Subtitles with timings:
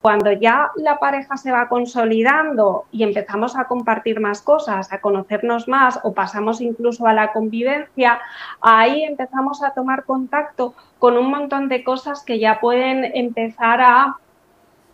[0.00, 5.66] Cuando ya la pareja se va consolidando y empezamos a compartir más cosas, a conocernos
[5.66, 8.20] más o pasamos incluso a la convivencia,
[8.60, 14.16] ahí empezamos a tomar contacto con un montón de cosas que ya pueden empezar a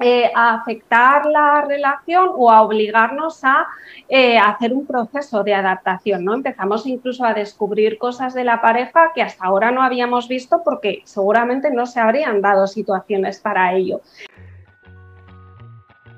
[0.01, 3.66] eh, afectar la relación o a obligarnos a
[4.09, 6.34] eh, hacer un proceso de adaptación, ¿no?
[6.34, 11.02] Empezamos incluso a descubrir cosas de la pareja que hasta ahora no habíamos visto porque
[11.05, 14.00] seguramente no se habrían dado situaciones para ello.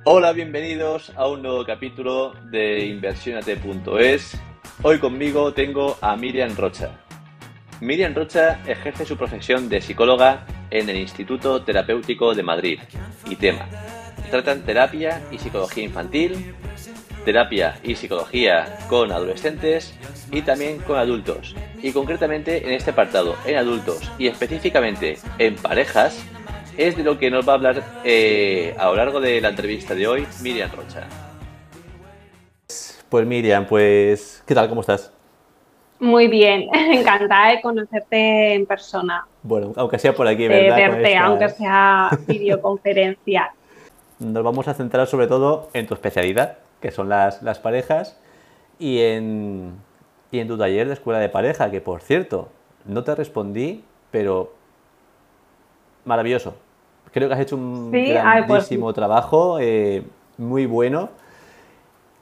[0.09, 4.40] Hola, bienvenidos a un nuevo capítulo de inversionate.es.
[4.82, 6.93] Hoy conmigo tengo a Miriam Rocha.
[7.81, 12.79] Miriam Rocha ejerce su profesión de psicóloga en el Instituto Terapéutico de Madrid,
[13.29, 13.67] ITEMA.
[14.31, 16.54] Tratan terapia y psicología infantil,
[17.25, 19.93] terapia y psicología con adolescentes
[20.31, 21.57] y también con adultos.
[21.82, 26.25] Y concretamente en este apartado, en adultos y específicamente en parejas,
[26.76, 29.94] es de lo que nos va a hablar eh, a lo largo de la entrevista
[29.94, 31.07] de hoy Miriam Rocha.
[33.09, 34.69] Pues Miriam, pues, ¿qué tal?
[34.69, 35.12] ¿Cómo estás?
[35.98, 39.27] Muy bien, encantada de conocerte en persona.
[39.42, 40.77] Bueno, aunque sea por aquí, de ¿verdad?
[40.77, 43.53] verte, aunque sea videoconferencia.
[44.19, 48.20] Nos vamos a centrar sobre todo en tu especialidad, que son las, las parejas,
[48.79, 49.73] y en,
[50.31, 52.48] y en tu taller de escuela de pareja, que por cierto,
[52.84, 54.53] no te respondí, pero
[56.05, 56.55] maravilloso.
[57.17, 60.03] Creo que has hecho un Sí, ay, pues- grandísimo trabajo, eh,
[60.36, 61.09] muy bueno.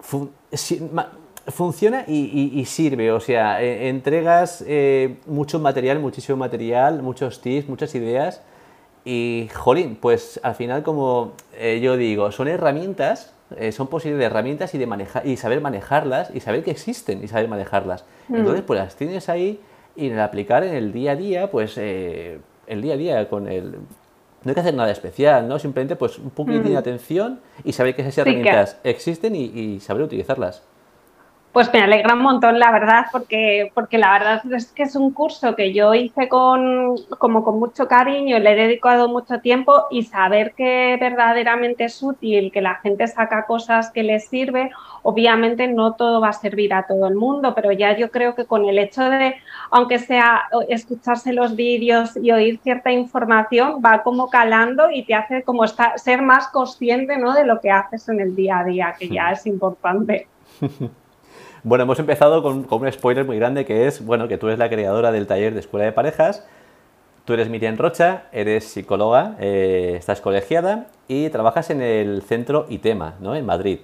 [0.00, 1.10] Fun- si- ma-
[1.48, 7.40] funciona y, y- y sirve, o sea, eh, entregas eh, mucho material, muchísimo material, muchos
[7.40, 8.40] tips, muchas ideas.
[9.04, 14.74] Y, jolín, pues al final, como eh, yo digo, son herramientas, eh, son posibles herramientas
[14.74, 18.04] y, de manejar, y saber manejarlas y saber que existen y saber manejarlas.
[18.30, 19.60] Entonces, pues las tienes ahí
[19.96, 23.28] y en el aplicar en el día a día, pues eh, el día a día
[23.28, 23.74] con el...
[24.44, 25.58] No hay que hacer nada especial, ¿no?
[25.58, 29.44] Simplemente pues un poquitín de atención y saber que esas Sí, que- herramientas existen y,
[29.44, 30.62] y saber utilizarlas.
[31.54, 35.12] Pues me alegra un montón, la verdad, porque, porque la verdad es que es un
[35.12, 40.02] curso que yo hice con, como con mucho cariño, le he dedicado mucho tiempo y
[40.02, 44.72] saber que verdaderamente es útil, que la gente saca cosas que les sirve,
[45.04, 48.46] obviamente no todo va a servir a todo el mundo, pero ya yo creo que
[48.46, 49.36] con el hecho de,
[49.70, 55.44] aunque sea escucharse los vídeos y oír cierta información, va como calando y te hace
[55.44, 57.32] como estar, ser más consciente ¿no?
[57.32, 60.26] de lo que haces en el día a día, que ya es importante.
[61.64, 64.58] Bueno, hemos empezado con, con un spoiler muy grande que es, bueno, que tú eres
[64.58, 66.46] la creadora del taller de Escuela de Parejas,
[67.24, 73.14] tú eres Miriam Rocha, eres psicóloga, eh, estás colegiada y trabajas en el centro ITEMA,
[73.18, 73.34] ¿no?
[73.34, 73.78] En Madrid.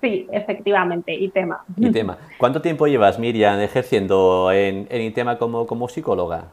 [0.00, 1.62] Sí, efectivamente, y tema.
[1.76, 2.18] ITEMA.
[2.38, 6.46] ¿Cuánto tiempo llevas, Miriam, ejerciendo en, en ITEMA como, como psicóloga?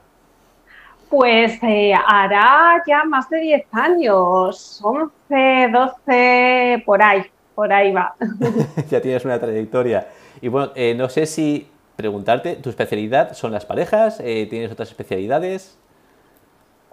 [1.09, 7.23] Pues eh, hará ya más de 10 años, 11, 12, por ahí,
[7.55, 8.15] por ahí va.
[8.89, 10.07] ya tienes una trayectoria.
[10.41, 14.19] Y bueno, eh, no sé si preguntarte, ¿tu especialidad son las parejas?
[14.19, 15.77] Eh, ¿Tienes otras especialidades?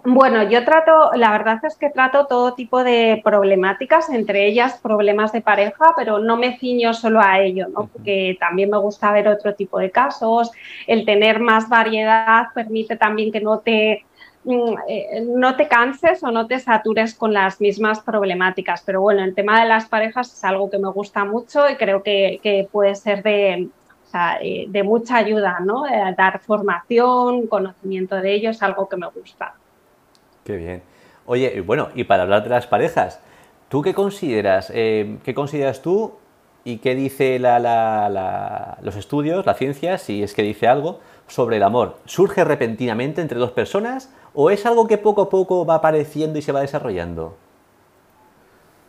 [0.05, 5.31] Bueno, yo trato, la verdad es que trato todo tipo de problemáticas, entre ellas problemas
[5.31, 7.87] de pareja, pero no me ciño solo a ello, ¿no?
[7.87, 10.51] Porque también me gusta ver otro tipo de casos.
[10.87, 14.03] El tener más variedad permite también que no te,
[14.45, 18.81] no te canses o no te satures con las mismas problemáticas.
[18.85, 22.03] Pero bueno, el tema de las parejas es algo que me gusta mucho y creo
[22.03, 23.69] que, que puede ser de,
[24.41, 25.87] eh, de mucha ayuda, ¿no?
[25.87, 29.53] Eh, dar formación, conocimiento de ello es algo que me gusta.
[30.43, 30.83] Qué bien.
[31.25, 33.19] Oye, bueno, y para hablar de las parejas,
[33.69, 34.71] ¿tú qué consideras?
[34.75, 36.13] eh, ¿Qué consideras tú
[36.65, 40.99] y qué dice la- la- la- los estudios, la ciencia, si es que dice algo,
[41.27, 41.97] sobre el amor?
[42.05, 46.41] ¿Surge repentinamente entre dos personas o es algo que poco a poco va apareciendo y
[46.41, 47.35] se va desarrollando?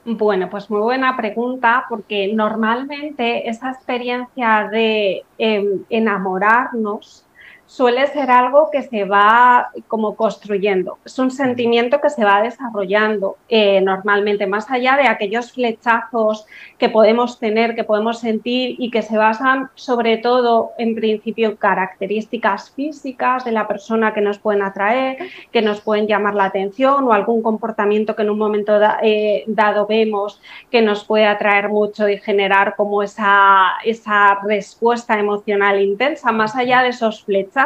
[0.06, 7.25] Bueno, pues muy buena pregunta, porque normalmente esa experiencia de eh, enamorarnos
[7.67, 13.37] suele ser algo que se va como construyendo, es un sentimiento que se va desarrollando
[13.49, 16.47] eh, normalmente, más allá de aquellos flechazos
[16.79, 21.56] que podemos tener, que podemos sentir y que se basan sobre todo en principio en
[21.56, 25.17] características físicas de la persona que nos pueden atraer,
[25.50, 29.44] que nos pueden llamar la atención o algún comportamiento que en un momento da, eh,
[29.47, 30.41] dado vemos
[30.71, 36.83] que nos puede atraer mucho y generar como esa, esa respuesta emocional intensa, más allá
[36.83, 37.63] de esos flechazos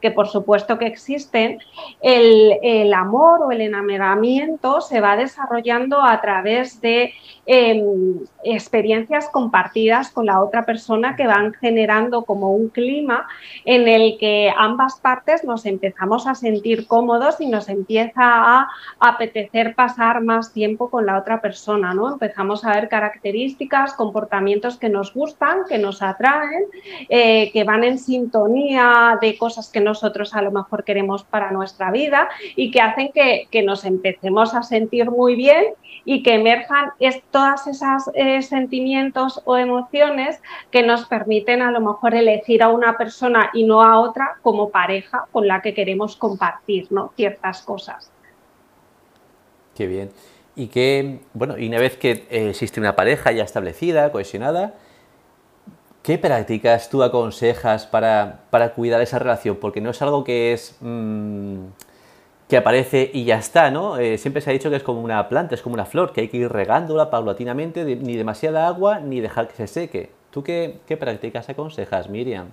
[0.00, 1.58] que por supuesto que existen,
[2.00, 7.12] el, amor o el enamoramiento se va desarrollando a través de
[7.52, 13.26] em, experiencias compartidas con la otra persona que van generando como un clima
[13.64, 18.68] en el que ambas partes nos empezamos a sentir cómodos y nos empieza a
[19.00, 22.12] apetecer pasar más tiempo con la otra persona, ¿no?
[22.12, 26.66] Empezamos a ver características, comportamientos que nos gustan, que nos atraen,
[27.08, 31.90] eh, que van en sintonía de cosas que nosotros a lo mejor queremos para nuestra
[31.90, 35.64] vida y que hacen que, nos empecemos a sentir muy bien
[36.04, 40.38] y que emerjan es, todas esas eh, sentimientos o emociones
[40.70, 44.68] que nos permiten a lo mejor elegir a una persona y no a otra como
[44.68, 47.14] pareja con la que queremos compartir ¿no?
[47.16, 48.10] ciertas cosas.
[49.74, 50.10] Qué bien.
[50.54, 54.74] Y que, bueno, y una vez que eh, existe una pareja ya establecida, cohesionada,
[56.02, 58.42] ¿qué prácticas tú aconsejas para,
[58.76, 59.56] cuidar esa relación?
[59.56, 61.64] Porque no es algo que es mm,
[62.50, 63.96] que aparece y ya está, ¿no?
[63.96, 66.22] Eh, siempre se ha dicho que es como una planta, es como una flor, que
[66.22, 70.10] hay que ir regándola paulatinamente, ni demasiada agua, ni dejar que se seque.
[70.30, 72.48] ¿Tú qué, qué prácticas aconsejas, Miriam?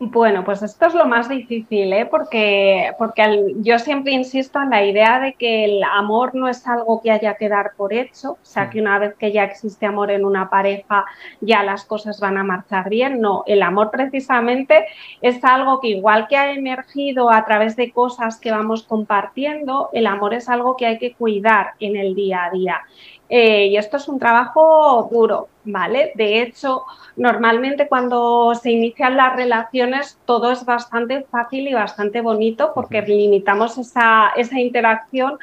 [0.00, 2.06] Bueno, pues esto es lo más difícil, ¿eh?
[2.06, 7.00] porque, porque yo siempre insisto en la idea de que el amor no es algo
[7.02, 10.12] que haya que dar por hecho, o sea, que una vez que ya existe amor
[10.12, 11.04] en una pareja,
[11.40, 13.20] ya las cosas van a marchar bien.
[13.20, 14.86] No, el amor precisamente
[15.20, 20.06] es algo que igual que ha emergido a través de cosas que vamos compartiendo, el
[20.06, 22.80] amor es algo que hay que cuidar en el día a día.
[23.28, 26.12] Eh, y esto es un trabajo duro, ¿vale?
[26.14, 26.84] De hecho,
[27.16, 33.76] normalmente cuando se inician las relaciones todo es bastante fácil y bastante bonito porque limitamos
[33.76, 35.38] esa, esa interacción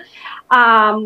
[0.49, 0.97] a,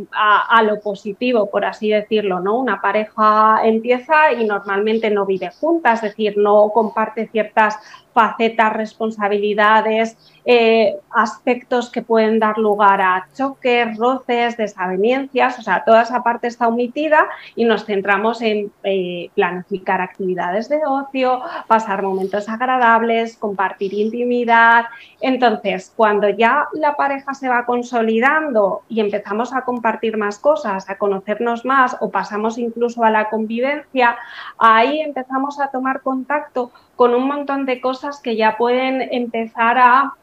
[0.49, 2.57] a, lo positivo, por así decirlo, ¿no?
[2.57, 7.77] Una pareja empieza y normalmente no vive junta, es decir, no comparte ciertas
[8.13, 16.01] facetas, responsabilidades, eh, aspectos que pueden dar lugar a choques, roces, desavenencias, o sea, toda
[16.01, 18.71] esa parte está omitida y nos centramos en
[19.09, 24.85] eh, planificar actividades de ocio, pasar momentos agradables, compartir intimidad.
[25.19, 30.99] Entonces, cuando ya la pareja se va consolidando y empezamos a compartir más cosas, a
[30.99, 34.15] conocernos más o pasamos incluso a la convivencia,
[34.59, 40.13] ahí empezamos a tomar contacto con un montón de cosas que ya pueden empezar a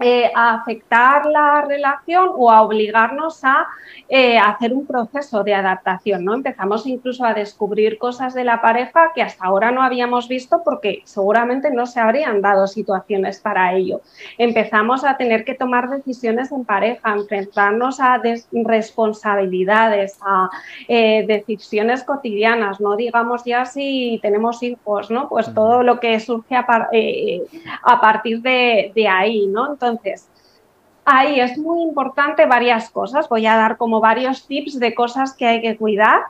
[0.00, 3.66] eh, a afectar la relación o a obligarnos a
[4.08, 6.24] eh, hacer un proceso de adaptación.
[6.24, 6.34] ¿no?
[6.34, 11.02] Empezamos incluso a descubrir cosas de la pareja que hasta ahora no habíamos visto porque
[11.04, 14.00] seguramente no se habrían dado situaciones para ello.
[14.38, 18.22] Empezamos a tener que tomar decisiones en pareja, enfrentarnos a
[18.52, 20.48] responsabilidades, a
[20.86, 25.28] eh, decisiones cotidianas, no digamos ya si tenemos hijos, ¿no?
[25.28, 26.64] pues todo lo que surge a,
[28.00, 29.46] partir de, de ahí.
[29.48, 29.72] ¿no?
[29.72, 29.87] Entonces,
[31.08, 33.28] ahí es muy importante varias cosas.
[33.28, 36.20] Voy a dar como varios tips de cosas que hay que cuidar.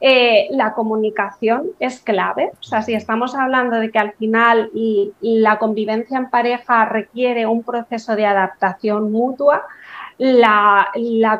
[0.00, 2.50] Eh, la comunicación es clave.
[2.60, 4.70] O sea, si estamos hablando de que al final
[5.20, 9.64] la convivencia en pareja requiere un proceso de adaptación mutua,
[10.18, 10.90] la,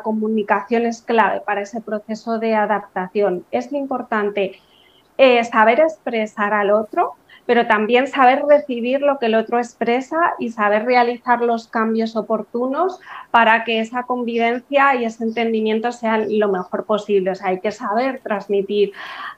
[0.03, 3.45] comunicación es clave para ese proceso de adaptación.
[3.51, 4.59] Es importante
[5.17, 7.15] eh, saber expresar al otro,
[7.47, 12.99] pero también saber recibir lo que el otro expresa y saber realizar los cambios oportunos
[13.31, 17.31] para que esa convivencia y ese entendimiento sean lo mejor posible.
[17.31, 18.91] O sea, hay que saber transmitir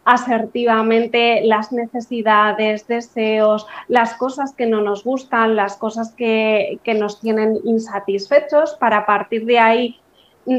[0.03, 7.21] asertivamente las necesidades, deseos, las cosas que no nos gustan, las cosas que, que nos
[7.21, 10.00] tienen insatisfechos para partir de ahí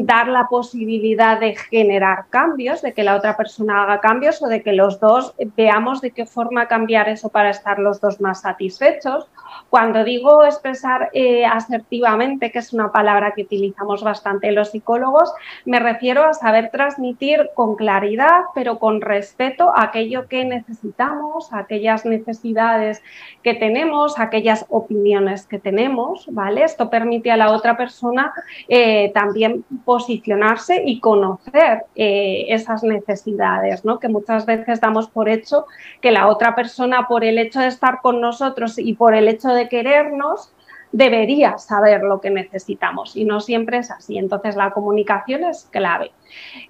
[0.03, 4.63] dar la posibilidad de generar cambios, de que la otra persona haga cambios o de
[4.63, 9.29] que los dos veamos de qué forma cambiar eso para estar los dos más satisfechos.
[9.69, 15.33] Cuando digo expresar eh, asertivamente, que es una palabra que utilizamos bastante los psicólogos,
[15.65, 23.03] me refiero a saber transmitir con claridad, pero con respeto aquello que necesitamos, aquellas necesidades
[23.43, 26.63] que tenemos, aquellas opiniones que tenemos, ¿vale?
[26.65, 28.33] Esto permite a la otra persona
[28.69, 33.99] eh, también posicionarse y conocer eh, esas necesidades, ¿no?
[33.99, 35.67] que muchas veces damos por hecho
[36.01, 39.49] que la otra persona, por el hecho de estar con nosotros y por el hecho
[39.49, 40.53] de querernos,
[40.93, 44.19] debería saber lo que necesitamos y no siempre es así.
[44.19, 46.11] Entonces la comunicación es clave.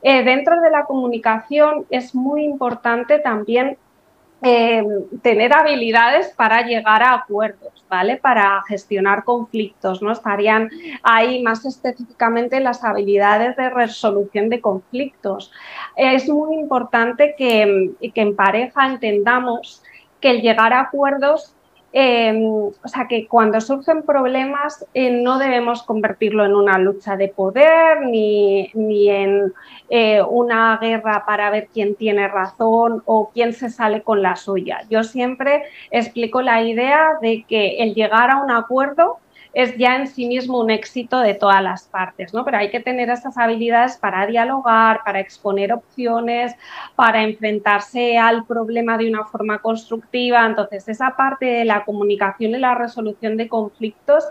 [0.02, 3.78] Eh, dentro de la comunicación es muy importante también
[4.42, 4.82] eh,
[5.22, 8.16] tener habilidades para llegar a acuerdos, ¿vale?
[8.16, 10.12] Para gestionar conflictos, ¿no?
[10.12, 10.70] Estarían
[11.02, 15.52] ahí más específicamente las habilidades de resolución de conflictos.
[15.96, 19.82] Es muy importante que, que en pareja entendamos
[20.20, 21.54] que el llegar a acuerdos
[21.92, 27.26] Em, o sea que cuando surgen problemas eh, no debemos convertirlo en una lucha de
[27.26, 28.70] poder ni,
[29.08, 29.52] en
[29.88, 34.82] eh, una guerra para ver quién tiene razón o quién se sale con la suya.
[34.88, 39.18] Yo siempre explico la idea de que el llegar a un acuerdo
[39.52, 42.44] es ya en sí mismo un éxito de todas las partes, ¿no?
[42.44, 46.54] Pero hay que tener esas habilidades para dialogar, para exponer opciones,
[46.94, 50.46] para enfrentarse al problema de una forma constructiva.
[50.46, 54.24] Entonces, esa parte de la comunicación y la resolución de conflictos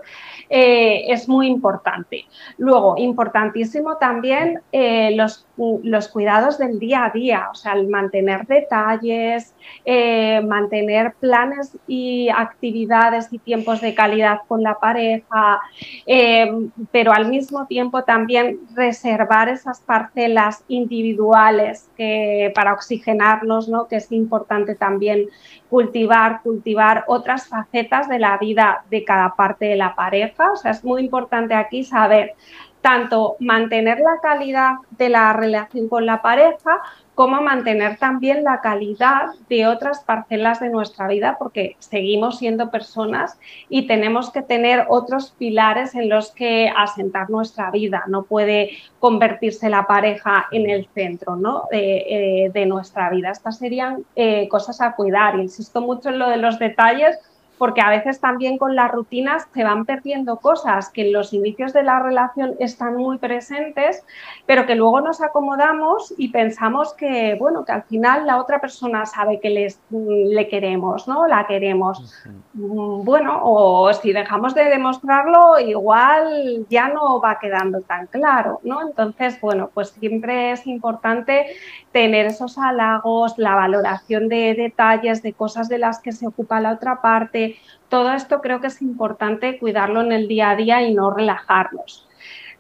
[0.50, 2.26] eh, es muy importante.
[2.58, 5.46] Luego, importantísimo también eh, los,
[5.84, 9.54] los, cuidados del día a día, o sea, el mantener detalles,
[9.86, 15.60] eh, mantener planes y actividades y tiempos de calidad con la pareja
[16.06, 23.88] Em, pero al mismo tiempo también reservar esas parcelas individuales que, para oxigenarnos, ¿no?
[23.88, 25.28] que es importante también
[25.70, 30.52] cultivar, cultivar otras facetas de la vida de cada parte de la pareja.
[30.52, 32.36] O sea, es muy importante aquí saber
[32.82, 36.82] tanto mantener la calidad de la relación con la pareja
[37.20, 43.38] como mantener también la calidad de otras parcelas de nuestra vida, porque seguimos siendo personas
[43.68, 48.06] y tenemos que tener otros pilares en los que asentar nuestra vida.
[48.08, 48.70] No puede
[49.00, 51.64] convertirse la pareja en el centro ¿no?
[51.70, 53.32] de, eh, nuestra vida.
[53.32, 55.38] Estas serían eh, cosas a cuidar.
[55.40, 57.20] Insisto mucho en lo de los detalles
[57.60, 61.74] porque a veces también con las rutinas se van perdiendo cosas que en los inicios
[61.74, 64.04] de la relación están muy presentes,
[64.46, 69.06] pero que luego nos acomodamos y pensamos que, bueno, que al final la otra persona
[69.06, 71.28] sabe que les, le queremos, ¿no?
[71.28, 72.24] La queremos.
[72.54, 78.82] Mm, bueno, o si dejamos de demostrarlo, igual ya no va quedando tan claro, ¿no?
[78.82, 81.46] Entonces, bueno, pues siempre es importante
[81.92, 86.74] tener esos halagos, la valoración de detalles, de cosas de las que se ocupa la
[86.74, 87.49] otra parte,
[87.90, 92.08] todo esto creo que es importante cuidarlo en el día a día y no relajarnos.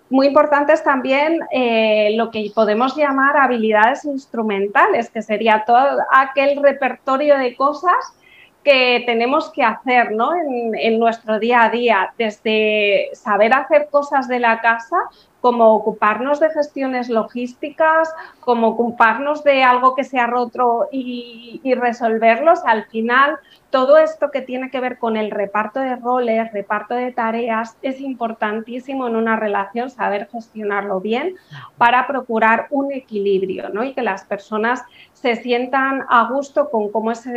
[0.09, 6.61] Muy importante es también eh, lo que podemos llamar habilidades instrumentales, que sería todo aquel
[6.63, 7.93] repertorio de cosas
[8.69, 14.39] que tenemos que hacer en, en, nuestro día a día, desde saber hacer cosas de
[14.39, 15.09] la casa
[15.41, 22.59] como ocuparnos de gestiones logísticas, como ocuparnos de algo que se ha roto y, resolverlos.
[22.65, 23.37] Al final,
[23.69, 28.01] todo esto que tiene que ver con el reparto de roles, reparto de tareas, es
[28.01, 31.35] importantísimo en una relación saber gestionarlo bien
[31.77, 33.83] para procurar un equilibrio ¿no?
[33.83, 34.83] y que las personas
[35.21, 37.27] se sientan a gusto con cómo, es,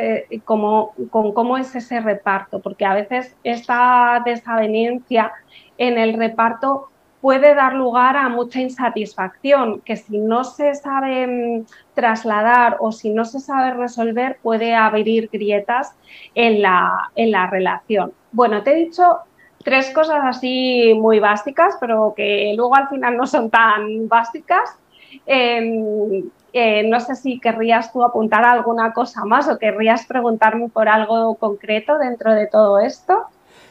[0.46, 5.32] con cómo es ese reparto, porque a veces esta desavenencia
[5.78, 6.88] en el reparto
[7.20, 13.10] puede dar lugar a mucha insatisfacción, que si no se sabe mm, trasladar o si
[13.10, 15.96] no se sabe resolver puede abrir grietas
[16.34, 18.12] en la, en la relación.
[18.30, 19.18] Bueno, te he dicho
[19.64, 24.78] tres cosas así muy básicas, pero que luego al final no son tan básicas.
[25.26, 30.88] Em, eh, no sé si querrías tú apuntar alguna cosa más o querrías preguntarme por
[30.88, 33.26] algo concreto dentro de todo esto.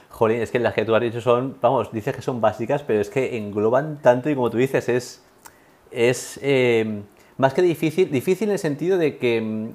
[0.09, 2.99] Jolín, es que las que tú has dicho son, vamos, dices que son básicas, pero
[2.99, 5.23] es que engloban tanto y como tú dices, es,
[5.91, 7.01] es eh,
[7.37, 9.69] más que difícil, difícil en el sentido de que mm,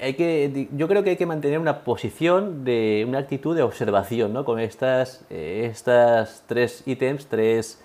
[0.00, 4.32] hay que, yo creo que hay que mantener una posición de una actitud de observación,
[4.32, 4.44] ¿no?
[4.44, 7.82] Con estas, eh, estas tres ítems, tres,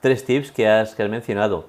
[0.00, 1.66] tres tips que has, que has mencionado.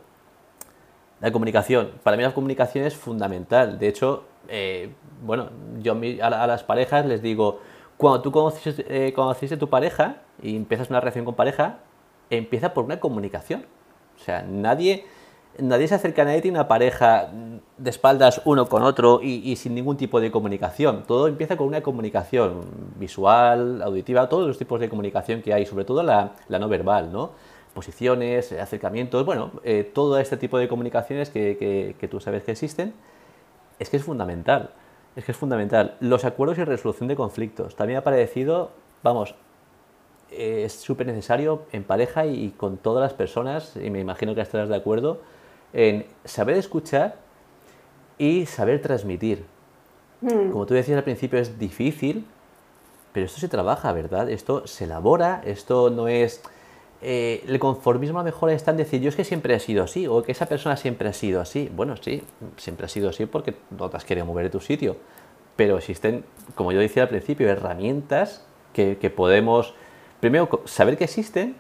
[1.24, 1.92] La comunicación.
[2.04, 3.80] Para mí la comunicación es fundamental.
[3.80, 5.52] De hecho, eh, bueno,
[5.82, 7.62] yo a las parejas les digo,
[7.96, 11.78] cuando tú conoces, eh, a tu pareja y empiezas una relación con pareja,
[12.30, 13.66] empieza por una comunicación.
[14.20, 15.06] O sea, nadie,
[15.58, 17.30] nadie se acerca a nadie, tiene una pareja
[17.78, 21.04] de espaldas uno con otro y, sin ningún tipo de comunicación.
[21.08, 22.66] Todo empieza con una comunicación
[23.00, 27.32] visual, auditiva, todos los tipos de comunicación que hay, sobre todo la, no verbal, ¿no?
[27.74, 32.94] Posiciones, acercamientos, bueno, eh, todo este tipo de comunicaciones que, que tú sabes que existen,
[33.80, 34.72] es que es fundamental.
[35.16, 35.96] Es que es fundamental.
[36.00, 37.76] Los acuerdos y resolución de conflictos.
[37.76, 38.72] También ha parecido,
[39.04, 39.36] vamos,
[40.32, 44.70] es súper necesario en pareja y con todas las personas, y me imagino que estarás
[44.70, 45.22] de acuerdo,
[45.74, 47.16] en saber escuchar
[48.18, 49.46] y saber transmitir.
[50.22, 50.52] Hmm.
[50.52, 52.26] Como tú decías al principio, es difícil,
[53.12, 54.30] pero esto se trabaja, ¿verdad?
[54.30, 56.42] Esto se elabora, esto no es
[57.04, 59.84] eh, el conformismo a lo mejor está en decir yo es que siempre ha sido
[59.84, 61.70] así o que esa persona siempre ha sido así.
[61.76, 62.24] Bueno, sí,
[62.58, 64.96] siempre ha sido así porque no te has querido mover de tu sitio.
[65.56, 66.24] Pero existen,
[66.56, 69.76] como yo decía al principio, herramientas que, podemos,
[70.20, 71.56] primero, saber que existen,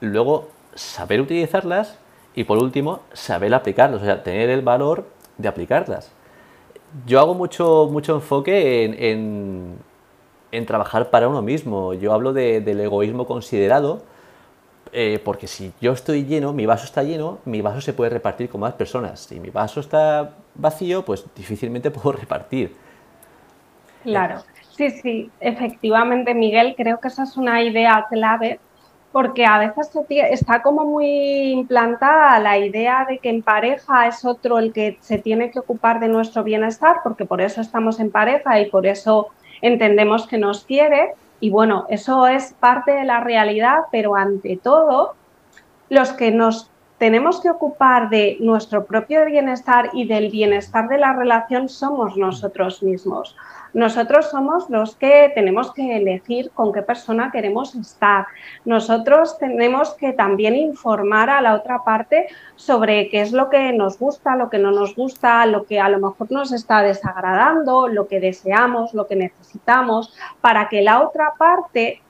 [0.00, 1.98] luego saber utilizarlas
[2.34, 5.06] y por último, saber aplicarlas, o sea, tener el valor
[5.38, 6.10] de aplicarlas.
[7.06, 9.76] Yo hago mucho, mucho enfoque en,
[10.52, 11.94] en trabajar para uno mismo.
[11.94, 14.02] Yo hablo del egoísmo considerado,
[14.92, 18.48] eh, porque si yo estoy lleno, mi vaso está lleno, mi vaso se puede repartir
[18.48, 19.20] con más personas.
[19.20, 22.74] Si mi vaso está vacío, pues difícilmente puedo repartir.
[24.02, 24.42] Claro,
[24.76, 28.60] sí, sí, efectivamente, Miguel, creo que esa es una idea clave
[29.16, 29.90] porque a veces
[30.30, 35.16] está como muy implantada la idea de que en pareja es otro el que se
[35.16, 39.28] tiene que ocupar de nuestro bienestar, porque por eso estamos en pareja y por eso
[39.62, 41.14] entendemos que nos quiere.
[41.46, 45.14] Y bueno, eso es parte de la realidad, pero ante todo,
[45.88, 51.12] los que nos tenemos que ocupar de nuestro propio bienestar y del bienestar de la
[51.12, 53.36] relación somos nosotros mismos.
[53.74, 58.26] Nosotros somos los que tenemos que elegir con qué persona queremos estar.
[58.64, 63.98] Nosotros tenemos que también informar a la otra parte sobre qué es lo que nos
[63.98, 68.08] gusta, lo que no nos gusta, lo que a lo mejor nos está desagradando, lo
[68.08, 72.00] que deseamos, lo que necesitamos, para que la otra parte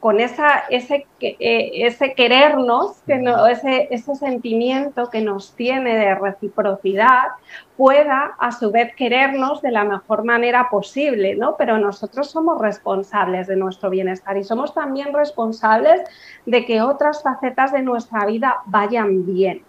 [0.00, 7.28] con esa, ese, eh, ese querernos, que ese, ese sentimiento que nos tiene de reciprocidad,
[7.76, 11.56] pueda a su vez querernos de la mejor manera posible, ¿no?
[11.56, 16.00] Pero nosotros somos responsables de nuestro bienestar y somos también responsables
[16.46, 19.62] de que otras facetas de nuestra vida vayan bien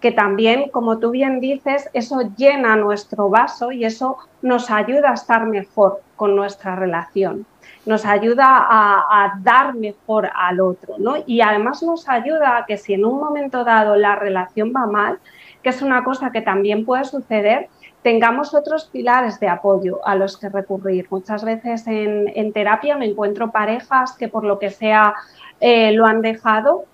[0.00, 5.14] que también, como tú bien dices, eso llena nuestro vaso y eso nos ayuda a
[5.14, 7.46] estar mejor con nuestra relación
[7.86, 11.16] nos ayuda a, dar mejor al otro, ¿no?
[11.26, 15.18] Y además nos ayuda a que si en un momento dado la relación va mal,
[15.62, 17.68] que es una cosa que también puede suceder,
[18.02, 21.06] tengamos otros pilares de apoyo a los que recurrir.
[21.10, 25.14] Muchas veces en, terapia me encuentro parejas que por lo que sea
[25.60, 26.84] eh, lo han dejado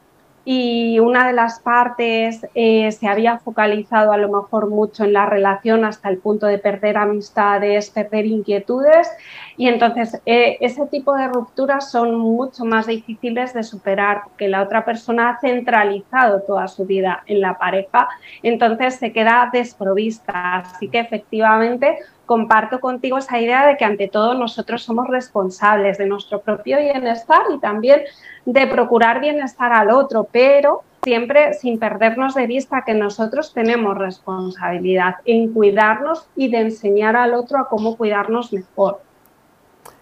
[0.44, 5.26] y una de las partes eh, se había focalizado a lo mejor mucho en la
[5.26, 9.10] relación hasta el punto de perder amistades, perder inquietudes
[9.56, 14.62] y entonces eh, ese tipo de rupturas son mucho más difíciles de superar porque la
[14.62, 18.08] otra persona ha centralizado toda su vida en la pareja,
[18.42, 20.56] entonces se queda desprovista.
[20.56, 21.98] Así que efectivamente
[22.30, 27.42] comparto contigo esa idea de que ante todo nosotros somos responsables de nuestro propio bienestar
[27.52, 28.02] y también
[28.44, 35.16] de procurar bienestar al otro, pero siempre sin perdernos de vista que nosotros tenemos responsabilidad
[35.24, 39.00] en cuidarnos y de enseñar al otro a cómo cuidarnos mejor.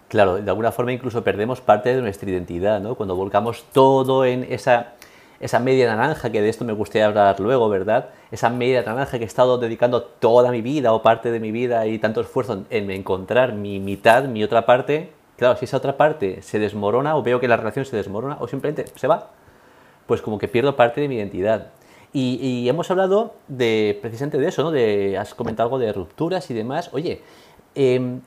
[0.07, 2.93] Claro, de alguna forma incluso perdemos parte de nuestra identidad, ¿no?
[2.93, 4.93] Cuando volcamos todo en esa
[5.39, 8.09] esa media naranja, que de esto me gustaría hablar luego, ¿verdad?
[8.31, 11.87] Esa media naranja que he estado dedicando toda mi vida o parte de mi vida
[11.87, 16.41] y tanto esfuerzo en encontrar mi mitad, mi otra parte, claro, si esa otra parte
[16.41, 19.31] se desmorona o veo que la relación se desmorona o simplemente se va,
[20.05, 21.67] pues como que pierdo parte de mi identidad.
[22.11, 24.71] Y, hemos hablado de precisamente de eso, ¿no?
[24.71, 26.89] De, has comentado algo de rupturas y demás.
[26.91, 27.21] Oye,
[27.75, 28.19] eh,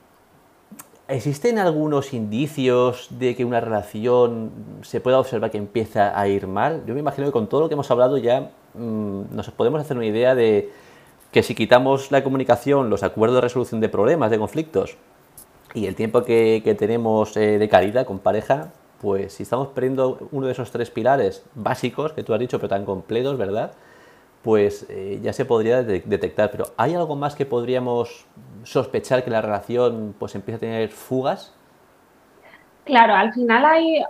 [1.12, 6.84] ¿Existen algunos indicios de que una relación se pueda observar que empieza a ir mal?
[6.86, 9.98] Yo me imagino que con todo lo que hemos hablado ya mm, nos podemos hacer
[9.98, 10.70] una idea de
[11.30, 14.96] que si quitamos la comunicación, los acuerdos de resolución de problemas, de conflictos
[15.74, 18.72] y el tiempo que, tenemos eh, de caridad con pareja,
[19.02, 22.70] pues si estamos perdiendo uno de esos tres pilares básicos que tú has dicho, pero
[22.70, 23.72] tan completos, ¿verdad?
[24.42, 26.50] Pues eh, ya se podría detectar.
[26.50, 28.26] Pero ¿hay algo más que podríamos
[28.64, 31.54] sospechar que la relación pues empieza a tener fugas?
[32.84, 34.02] Claro, al final hay,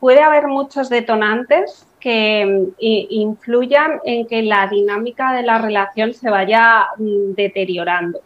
[0.00, 6.28] puede haber muchos detonantes que mm, influyan en que la dinámica de la relación se
[6.28, 8.20] vaya mm, deteriorando.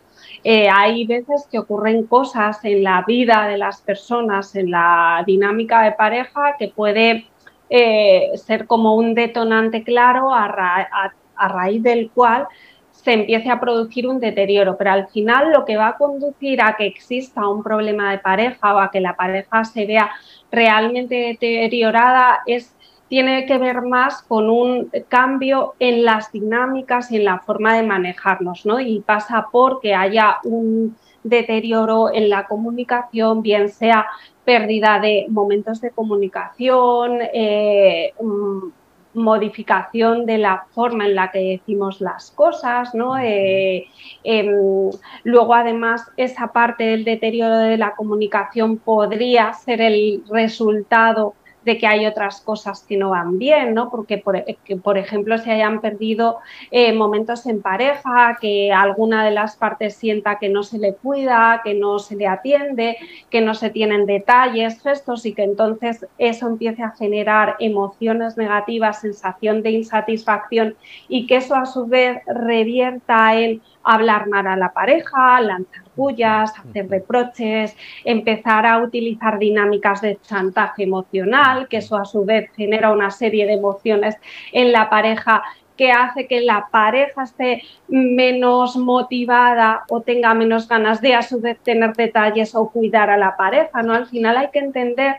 [0.45, 5.83] Eh, hay veces que ocurren cosas en la vida de las personas, en la dinámica
[5.83, 7.27] de pareja, que puede
[7.71, 11.13] eh, ser como un detonante claro a
[11.49, 12.47] raíz del cual
[12.91, 16.77] se empiece a producir un deterioro, pero al final lo que va a conducir a
[16.77, 20.11] que exista un problema de pareja o a que la pareja se vea
[20.51, 22.75] realmente deteriorada es
[23.09, 27.83] tiene que ver más con un cambio en las dinámicas y en la forma de
[27.83, 28.81] manejarnos, ¿no?
[28.81, 34.07] Y pasa por que haya un deterioro en la comunicación, bien sea
[34.47, 38.69] pérdida de momentos de comunicación, eh, mm,
[39.15, 43.19] modificación de la forma en la que decimos las cosas, ¿no?
[43.19, 43.87] Eh,
[44.25, 44.91] em,
[45.25, 51.87] luego, además, esa parte del deterioro de la comunicación podría ser el resultado de que
[51.87, 53.91] hay otras cosas que no van bien, ¿no?
[53.91, 56.39] Porque, por, eh, que, por ejemplo, se hayan perdido
[56.71, 61.61] eh, momentos en pareja, que alguna de las partes sienta que no se le cuida,
[61.65, 62.97] que no se le atiende,
[63.31, 69.01] que no se tienen detalles, gestos y que entonces eso empiece a generar emociones negativas,
[69.01, 70.77] sensación de insatisfacción
[71.09, 76.53] y que eso a su vez revierta en hablar mal a la pareja, lanzar pullas,
[76.59, 82.91] hacer reproches, empezar a utilizar dinámicas de chantaje emocional, que eso a su vez genera
[82.91, 84.17] una serie de emociones
[84.53, 85.43] en la pareja
[85.77, 91.41] que hace que la pareja esté menos motivada o tenga menos ganas de a su
[91.41, 93.95] vez tener detalles o cuidar a la pareja, ¿no?
[93.95, 95.17] Al final hay que entender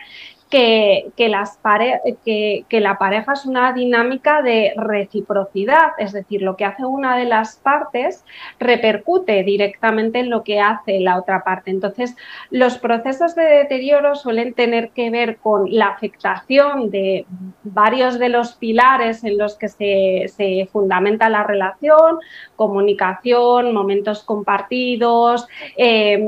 [0.54, 7.26] que, la pareja es una dinámica de reciprocidad, es decir, lo que hace una de
[7.26, 8.24] las partes
[8.60, 11.72] repercute directamente en lo que hace la otra parte.
[11.72, 12.16] Entonces,
[12.52, 17.26] los procesos de deterioro suelen tener que ver con la afectación de
[17.64, 22.20] varios de los pilares en los que se, fundamenta la relación,
[22.56, 26.28] comunicación, momentos compartidos, em,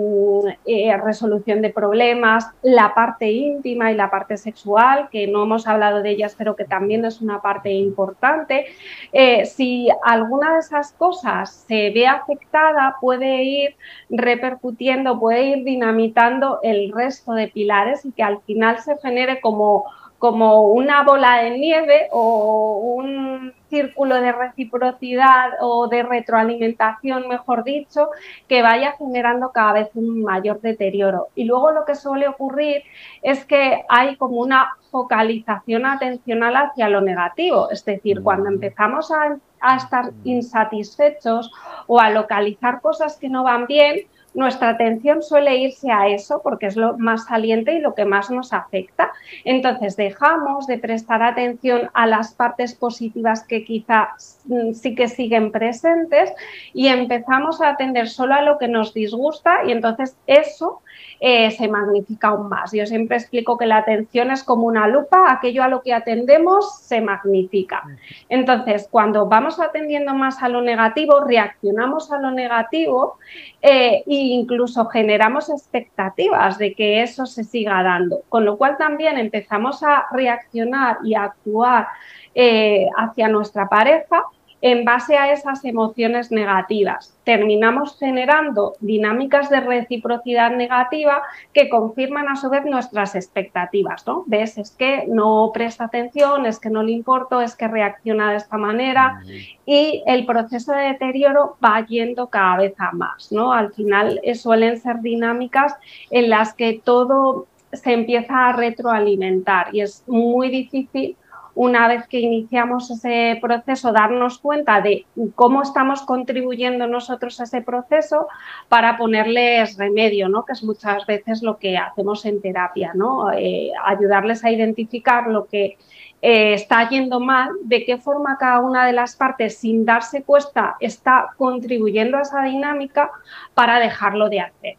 [0.66, 6.02] eh, resolución de problemas, la parte íntima y la parte sexual, que no hemos hablado
[6.02, 8.66] de ellas, pero que también es una parte importante.
[9.12, 13.76] Eh, si alguna de esas cosas se ve afectada, puede ir
[14.10, 19.86] repercutiendo, puede ir dinamitando el resto de pilares y que al final se genere como
[20.26, 28.10] como una bola de nieve o un círculo de reciprocidad o de retroalimentación, mejor dicho,
[28.48, 31.28] que vaya generando cada vez un mayor deterioro.
[31.36, 32.82] Y luego lo que suele ocurrir
[33.22, 38.54] es que hay como una focalización atencional hacia lo negativo, es decir, cuando mm.
[38.54, 40.22] empezamos a, a estar mm.
[40.24, 41.52] insatisfechos
[41.86, 46.68] o a localizar cosas que no van bien, nuestra atención suele irse a eso porque
[46.68, 49.12] es lo más saliente y lo que más nos afecta.
[49.46, 54.10] Entonces dejamos de prestar atención a las partes positivas que quizá
[54.46, 56.32] mm, sí que siguen presentes
[56.74, 60.82] y empezamos a atender solo a lo que nos disgusta y entonces eso
[61.20, 62.72] eh, se magnifica aún más.
[62.72, 66.80] Yo siempre explico que la atención es como una lupa, aquello a lo que atendemos
[66.80, 67.84] se magnifica.
[68.30, 73.18] Entonces, cuando vamos atendiendo más a lo negativo, reaccionamos a lo negativo
[73.62, 79.84] e incluso generamos expectativas de que eso se siga dando, con lo cual también empezamos
[79.84, 81.88] a reaccionar y a actuar
[82.34, 84.24] eh, hacia nuestra pareja
[84.62, 87.16] en base a esas emociones negativas.
[87.24, 91.22] Terminamos generando dinámicas de reciprocidad negativa
[91.54, 94.24] que confirman a su vez nuestras expectativas, ¿no?
[94.28, 98.38] Ves, es que no presta atención, es que no le importo, es que reacciona de
[98.38, 99.22] esta manera
[99.66, 103.54] y el proceso de deterioro va yendo cada vez a más, ¿no?
[103.54, 105.76] Al final eh, suelen ser dinámicas
[106.10, 111.18] en las que todo se empieza a retroalimentar y es muy difícil
[111.56, 117.62] una vez que iniciamos ese proceso, darnos cuenta de cómo estamos contribuyendo nosotros a ese
[117.62, 118.28] proceso
[118.68, 120.44] para ponerles remedio, ¿no?
[120.46, 123.32] que es muchas veces lo que hacemos en terapia, ¿no?
[123.32, 125.78] Eh, ayudarles a identificar lo que
[126.22, 130.76] eh, está yendo mal, de qué forma cada una de las partes, sin darse cuenta,
[130.82, 133.12] está contribuyendo a esa dinámica
[133.54, 134.76] para dejarlo de hacer.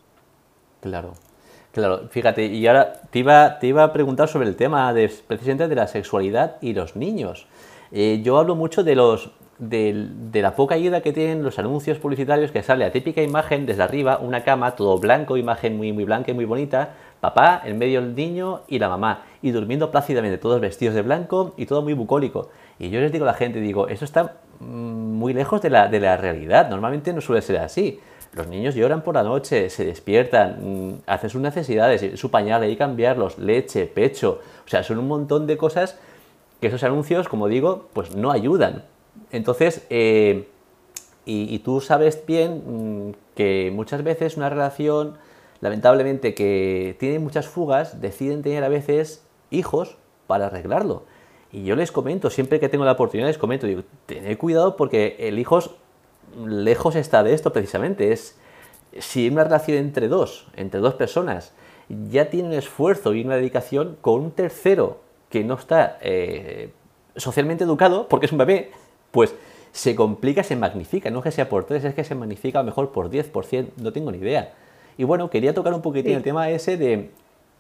[0.80, 1.14] Claro.
[1.76, 4.94] Claro, fíjate, y ahora te iba, a preguntar sobre el tema
[5.26, 7.46] precisamente de la sexualidad y los niños.
[7.92, 12.86] Eh, yo hablo mucho de, la poca ayuda que tienen los anuncios publicitarios que sale
[12.86, 16.46] la típica imagen desde arriba, una cama, todo blanco, imagen muy, muy blanca y muy
[16.46, 21.02] bonita, papá, en medio el niño y la mamá, y durmiendo plácidamente, todos vestidos de
[21.02, 22.48] blanco y todo muy bucólico.
[22.78, 26.16] Y yo les digo a la gente, digo, eso está mm, muy lejos de la
[26.16, 28.00] realidad, normalmente no suele ser así.
[28.36, 32.72] Los niños lloran por la noche, se despiertan, mm, hacen sus necesidades, su pañal hay
[32.72, 34.40] que cambiarlos, leche, pecho.
[34.66, 35.98] O sea, son un montón de cosas
[36.60, 38.84] que esos anuncios, como digo, pues no ayudan.
[39.32, 40.48] Entonces, eh,
[41.24, 45.16] y, tú sabes bien mm, que muchas veces una relación,
[45.60, 49.96] lamentablemente, que tiene muchas fugas, deciden tener a veces hijos
[50.26, 51.04] para arreglarlo.
[51.52, 55.16] Y yo les comento, siempre que tengo la oportunidad, les comento, digo, tened cuidado porque
[55.20, 55.60] el hijo
[56.44, 58.12] lejos está de esto precisamente.
[58.12, 58.36] Es
[58.98, 61.52] si una relación entre dos, entre dos personas,
[62.10, 66.70] ya tiene un esfuerzo y una dedicación con un tercero que no está eh,
[67.16, 68.70] socialmente educado, porque es un bebé,
[69.10, 69.34] pues
[69.72, 71.10] se complica, se magnifica.
[71.10, 73.68] No es que sea por tres, es que se magnifica a lo mejor por 10%,
[73.76, 74.54] no tengo ni idea.
[74.98, 77.10] Y bueno, quería tocar un poquitín el tema ese de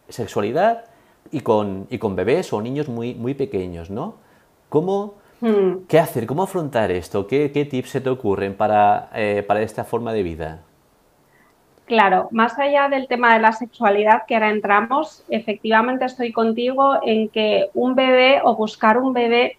[0.08, 0.84] sexualidad
[1.30, 4.14] y con, y con bebés o niños muy, muy pequeños, ¿no?
[4.68, 5.84] ¿Cómo Hmm.
[5.88, 6.26] ¿Qué hacer?
[6.26, 7.26] ¿Cómo afrontar esto?
[7.26, 10.62] ¿Qué, tips se te ocurren para, eh, para esta forma de vida?
[11.86, 17.28] Claro, más allá del tema de la sexualidad que ahora entramos, efectivamente estoy contigo en
[17.28, 19.56] que un bebé o buscar un bebé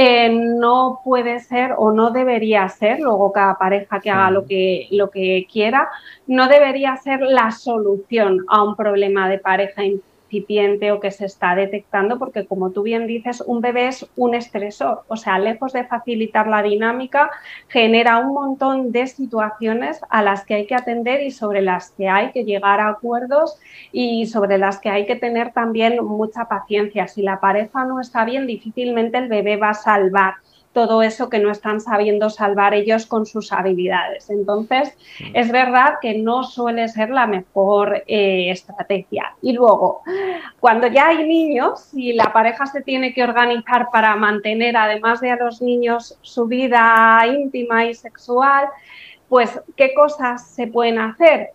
[0.00, 4.86] eh, no puede ser o no debería ser, luego cada pareja que haga lo que,
[4.92, 5.88] lo que quiera,
[6.28, 9.82] no debería ser la solución a un problema de pareja
[10.92, 15.02] o que se está detectando, porque como tú bien dices, un bebé es un estresor,
[15.08, 17.30] o sea, lejos de facilitar la dinámica,
[17.68, 22.08] genera un montón de situaciones a las que hay que atender y sobre las que
[22.08, 23.58] hay que llegar a acuerdos
[23.92, 27.08] y sobre las que hay que tener también mucha paciencia.
[27.08, 30.34] Si la pareja no está bien, difícilmente el bebé va a salvar
[30.78, 34.30] todo eso que no están sabiendo salvar ellos con sus habilidades.
[34.30, 35.34] Entonces, mm.
[35.34, 39.34] es verdad que no suele ser la mejor eh, estrategia.
[39.42, 40.02] Y luego,
[40.60, 45.32] cuando ya hay niños y la pareja se tiene que organizar para mantener, además de
[45.32, 48.68] a los niños, su vida íntima y sexual,
[49.28, 51.50] pues, ¿qué cosas se pueden hacer?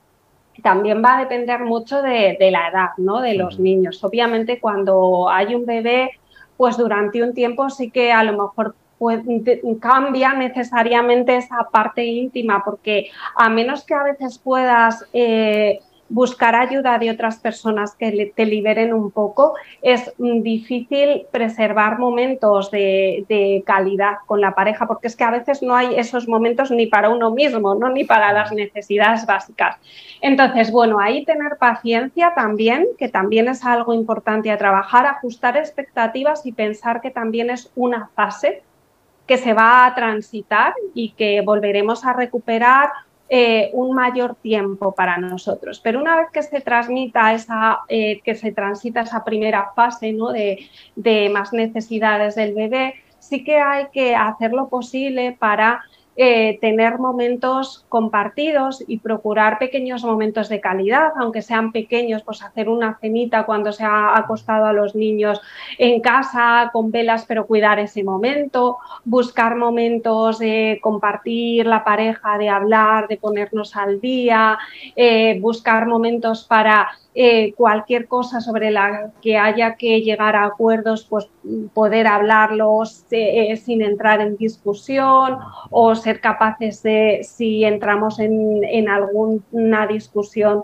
[0.62, 3.22] También va a depender mucho de, de la edad, ¿no?
[3.22, 4.04] De los niños.
[4.04, 6.12] Obviamente, cuando hay un bebé,
[6.58, 9.22] pues durante un tiempo sí que a lo mejor pues,
[9.80, 15.80] cambia necesariamente esa parte íntima, porque a menos que a veces puedas eh,
[16.14, 23.64] buscar ayuda de otras personas que te liberen un poco, es difícil preservar momentos de,
[23.66, 27.10] calidad con la pareja, porque es que a veces no hay esos momentos ni para
[27.10, 27.90] uno mismo, ¿no?
[27.90, 29.78] ni para las necesidades básicas.
[30.22, 36.46] Entonces, bueno, ahí tener paciencia también, que también es algo importante a trabajar, ajustar expectativas
[36.46, 38.62] y pensar que también es una fase
[39.28, 42.90] que se va a transitar y que volveremos a recuperar
[43.30, 45.80] eh, un mayor tiempo para nosotros.
[45.80, 50.32] Pero una vez que se transmita esa, eh, que se transita esa primera fase ¿no?
[50.32, 55.84] de, de más necesidades del bebé, sí que hay que hacer lo posible para
[56.16, 62.70] eh, tener momentos compartidos y procurar pequeños momentos de calidad, aunque sean pequeños, pues hacer
[62.70, 65.42] una cenita cuando se ha acostado a los niños
[65.78, 72.50] en casa con velas, pero cuidar ese momento, buscar momentos de compartir la pareja, de
[72.50, 74.58] hablar, de ponernos al día,
[74.96, 81.06] eh, buscar momentos para eh, cualquier cosa sobre la que haya que llegar a acuerdos,
[81.10, 81.30] pues
[81.74, 85.38] poder hablarlos eh, sin entrar en discusión
[85.70, 90.64] o ser capaces de, si entramos en, en alguna discusión,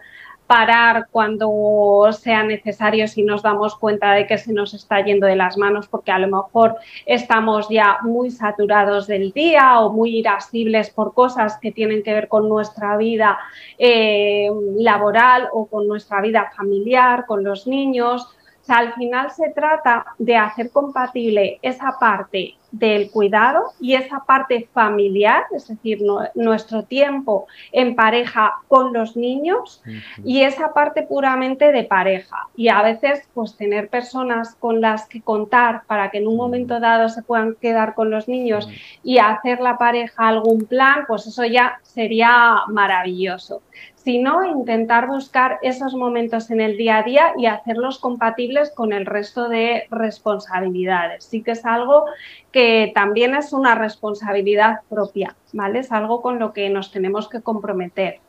[0.49, 5.35] parar cuando sea necesario si nos damos cuenta de que se nos está yendo de
[5.35, 10.89] las manos porque a lo mejor estamos ya muy saturados del día o muy irascibles
[10.89, 13.38] por cosas que tienen que ver con nuestra vida
[13.77, 18.27] eh, laboral o con nuestra vida familiar, con los niños.
[18.69, 24.69] Sea, al final se trata de hacer compatible esa parte del cuidado y esa parte
[24.71, 26.03] familiar, es decir,
[26.36, 29.82] nuestro tiempo en pareja con los niños
[30.23, 32.47] y esa parte puramente de pareja.
[32.55, 36.79] Y a veces, pues tener personas con las que contar para que en un momento
[36.79, 38.69] dado se puedan quedar con los niños
[39.03, 43.63] y hacer la pareja algún plan, pues eso ya sería maravilloso
[44.03, 49.05] sino intentar buscar esos momentos en el día a día y hacerlos compatibles con el
[49.05, 51.25] resto de responsabilidades.
[51.25, 52.05] Sí que es algo
[52.51, 55.79] que también es una responsabilidad propia, ¿vale?
[55.79, 58.19] Es algo con lo que nos tenemos que comprometer.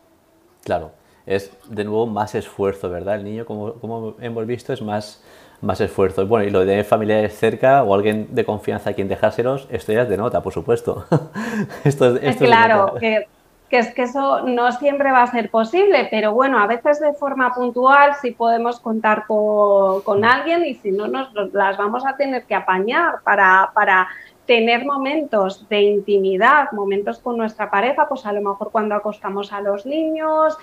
[0.64, 0.90] Claro,
[1.24, 3.16] es de nuevo más esfuerzo, ¿verdad?
[3.16, 5.22] El niño, como, como hemos visto, es más,
[5.60, 6.26] más esfuerzo.
[6.26, 10.02] Bueno, y lo de familiares cerca o alguien de confianza a quien dejárselos, esto ya
[10.02, 11.06] es de nota, por supuesto.
[11.84, 13.28] esto, esto claro, que
[13.70, 17.14] que es que eso no siempre va a ser posible, pero bueno, a veces de
[17.14, 22.44] forma puntual sí podemos contar con, alguien y si no, nos las vamos a tener
[22.44, 24.08] que apañar para, para
[24.50, 29.60] tener momentos de intimidad, momentos con nuestra pareja, pues a lo mejor cuando acostamos a
[29.60, 30.56] los niños,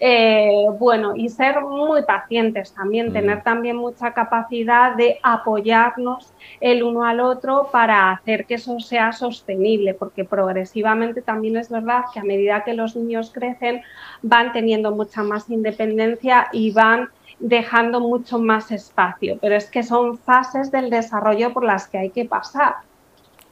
[0.00, 7.04] eh, bueno, y ser muy pacientes también, tener también mucha capacidad de apoyarnos el uno
[7.04, 12.24] al otro para hacer que eso sea sostenible, porque progresivamente también es verdad que a
[12.24, 13.82] medida que los niños crecen
[14.22, 20.16] van teniendo mucha más independencia y van dejando mucho más espacio, pero es que son
[20.16, 22.76] fases del desarrollo por las que hay que pasar.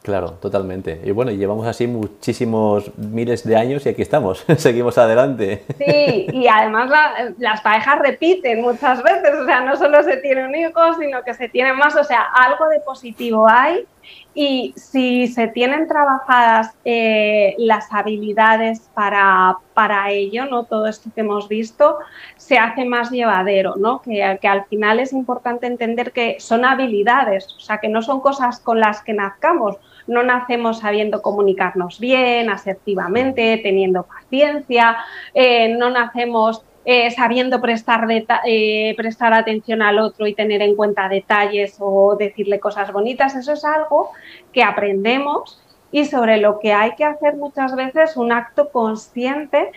[0.03, 1.01] Claro, totalmente.
[1.05, 5.63] Y bueno, llevamos así muchísimos miles de años y aquí estamos, seguimos adelante.
[5.79, 6.91] Sí, y además
[7.39, 11.35] las parejas repiten muchas veces, o sea, no solo se tiene un hijo, sino que
[11.35, 13.87] se tiene más, o sea, algo de positivo hay
[14.35, 20.65] y si se tienen trabajadas eh, las habilidades para, para, ello, ¿no?
[20.65, 21.99] todo esto que hemos visto,
[22.37, 24.03] se hace más llevadero, ¿no?
[24.03, 28.21] que, que, al final es importante entender que son habilidades, o sea, que no son
[28.21, 34.97] cosas con las que nazcamos, no nacemos sabiendo comunicarnos bien, asertivamente, teniendo paciencia,
[35.35, 38.07] eh, no nacemos eh, sabiendo prestar,
[38.45, 43.53] eh, prestar atención al otro y tener en cuenta detalles o decirle cosas bonitas, eso
[43.53, 44.11] es algo
[44.53, 45.63] que aprendemos
[45.93, 49.71] y sobre lo que hay que hacer muchas veces un acto consciente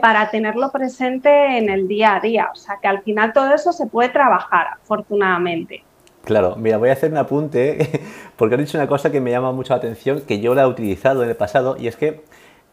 [0.00, 2.50] para tenerlo presente en el día a día.
[2.52, 5.82] O sea que al final todo eso se puede trabajar, afortunadamente.
[6.24, 8.00] Claro, mira, voy a hacer un apunte
[8.36, 10.66] porque has dicho una cosa que me llama mucho la atención, que yo la he
[10.66, 12.24] utilizado en el pasado, y es que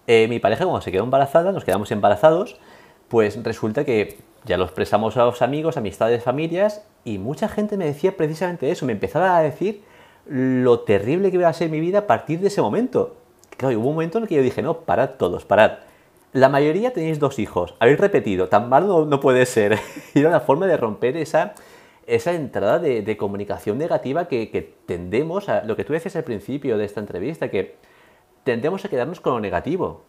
[0.07, 2.59] eh, mi pareja cuando se quedó embarazada, nos quedamos embarazados,
[3.09, 7.85] pues resulta que ya lo expresamos a los amigos, amistades, familias, y mucha gente me
[7.85, 9.83] decía precisamente eso, me empezaba a decir
[10.25, 13.15] lo terrible que iba a ser mi vida a partir de ese momento.
[13.57, 15.79] Claro, hubo un momento en el que yo dije, no, parad todos, parad.
[16.33, 19.77] La mayoría tenéis dos hijos, habéis repetido, tan malo no, puede ser.
[20.13, 21.53] y era una forma de romper esa,
[22.11, 26.83] esa entrada de, comunicación negativa que, tendemos a, lo que tú decías al principio de
[26.83, 27.75] esta entrevista, que
[28.43, 30.03] tendemos a quedarnos con lo negativo.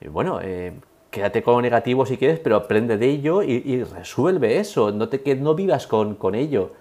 [0.00, 0.72] Y bueno, eh,
[1.10, 5.20] quédate con lo negativo si quieres, pero aprende de ello y, resuelve eso, no, te,
[5.20, 6.72] que no vivas con, con ello.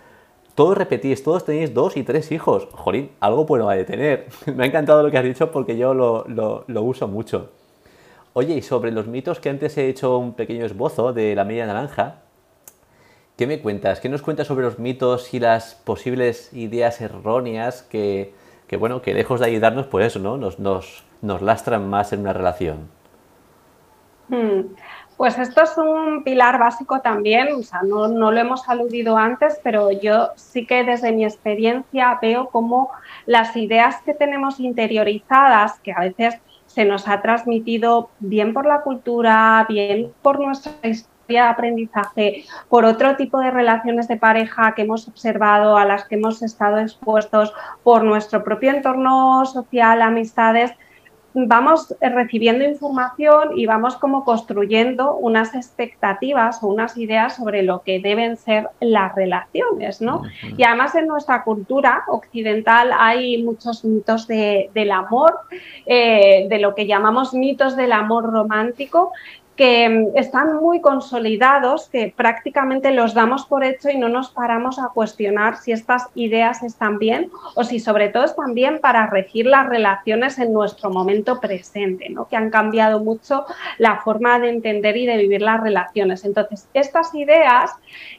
[0.56, 2.68] Todos repetís, todos tenéis dos y tres hijos.
[2.72, 4.28] Jolín, algo bueno hay de tener.
[4.56, 7.52] Me ha encantado lo que has dicho porque yo lo, lo, uso mucho.
[8.34, 11.68] Oye, y sobre los mitos que antes he hecho un pequeño esbozo de la media
[11.68, 12.24] naranja,
[13.38, 14.00] ¿qué me cuentas?
[14.00, 18.34] ¿Qué nos cuentas sobre los mitos y las posibles ideas erróneas que,
[18.68, 20.38] que bueno, que lejos de ayudarnos, pues eso, ¿no?
[20.38, 22.90] Nos, nos, nos lastran más en una relación.
[24.28, 24.74] Hmm.
[25.18, 29.92] Pues esto es un pilar básico también, o sea, no, lo hemos aludido antes, pero
[29.92, 32.92] yo sí que desde mi experiencia veo como
[33.26, 38.82] las ideas que tenemos interiorizadas, que a veces se nos ha transmitido bien por la
[38.82, 44.84] cultura, bien por nuestra historia de aprendizaje, por otro tipo de relaciones de pareja que
[44.84, 50.72] hemos observado, a las que hemos estado expuestos, por nuestro propio entorno social, amistades,
[51.46, 58.00] vamos recibiendo información y vamos como construyendo unas expectativas o unas ideas sobre lo que
[58.00, 60.24] deben ser las relaciones, ¿no?
[60.58, 65.40] Y además en nuestra cultura occidental hay muchos mitos del amor,
[65.86, 69.12] eh, de lo que llamamos mitos del amor romántico,
[69.58, 74.80] que mm, están muy consolidados, que prácticamente los damos por hecho y no nos paramos
[74.80, 79.48] a cuestionar si estas ideas están bien o si sobre todo están bien para regir
[79.48, 82.28] las relaciones en nuestro momento presente, ¿no?
[82.28, 83.46] que han cambiado mucho
[83.80, 86.24] la forma de entender y de vivir las relaciones.
[86.24, 87.72] Entonces, estas ideas,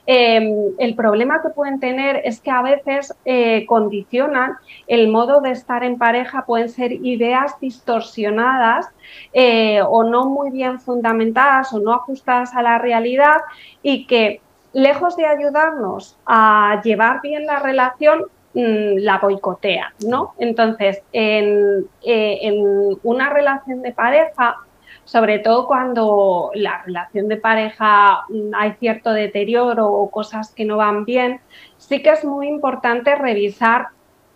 [0.07, 4.57] em, el problema que pueden tener es que a veces eh, condicionan
[4.88, 8.88] el modo de estar en pareja, pueden ser ideas distorsionadas
[9.33, 11.27] eh, o no muy bien fundamentadas
[11.72, 13.36] o no ajustadas a la realidad
[13.82, 14.40] y que
[14.72, 20.34] lejos de ayudarnos a llevar bien la relación, mm, la boicotea, ¿no?
[20.38, 24.56] Entonces, en, eh, en, una relación de pareja,
[25.04, 30.76] sobre todo cuando la relación de pareja mm, hay cierto deterioro o cosas que no
[30.76, 31.40] van bien,
[31.78, 33.88] sí que es muy importante revisar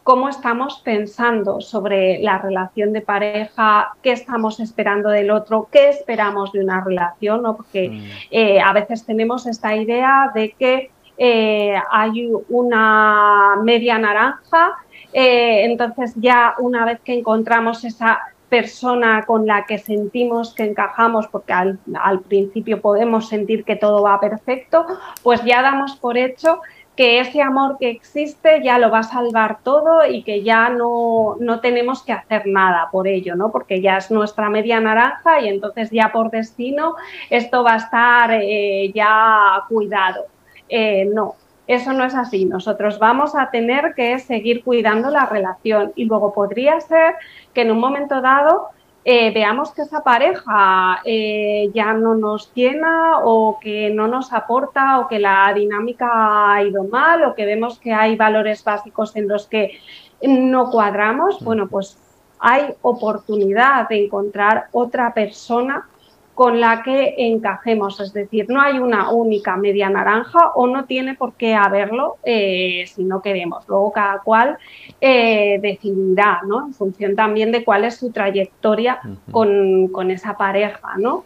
[0.03, 6.53] cómo estamos pensando sobre la relación de pareja, qué estamos esperando del otro, qué esperamos
[6.53, 8.03] de una relación, porque mm.
[8.31, 14.73] eh, a veces tenemos esta idea de que eh, hay una media naranja,
[15.13, 21.27] eh, entonces ya una vez que encontramos esa persona con la que sentimos que encajamos,
[21.29, 24.85] porque al, al principio podemos sentir que todo va perfecto,
[25.23, 26.61] pues ya damos por hecho
[27.03, 31.37] que ese amor que existe ya lo va a salvar todo y que ya no,
[31.41, 33.51] no, tenemos que hacer nada por ello, ¿no?
[33.51, 36.95] Porque ya es nuestra media naranja y entonces ya por destino
[37.29, 40.27] esto va a estar eh, ya cuidado.
[40.69, 41.35] Eh, no,
[41.67, 42.45] eso no es así.
[42.45, 47.17] Nosotros vamos a tener que seguir cuidando la relación y luego podría ser
[47.53, 48.69] que en un momento dado
[49.05, 55.01] eh, veamos que esa pareja eh, ya no nos llena o que no nos aporta
[55.01, 56.09] o que la dinámica
[56.55, 59.81] ha ido mal o que vemos que hay valores básicos en los que
[60.23, 61.45] no cuadramos, mm.
[61.45, 61.99] bueno, pues
[62.39, 65.89] hay oportunidad de encontrar otra persona
[66.35, 68.01] con la que encajemos.
[68.01, 72.85] Es decir, no hay una única media naranja o no tiene por qué haberlo eh,
[72.87, 73.69] si no queremos.
[73.69, 74.59] Luego cada cual
[75.01, 76.67] eh, decidirá, ¿no?
[76.67, 81.25] En función también de cuál es su trayectoria con, con, esa pareja, ¿no?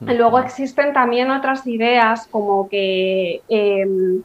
[0.00, 4.22] Luego existen también otras ideas como que em,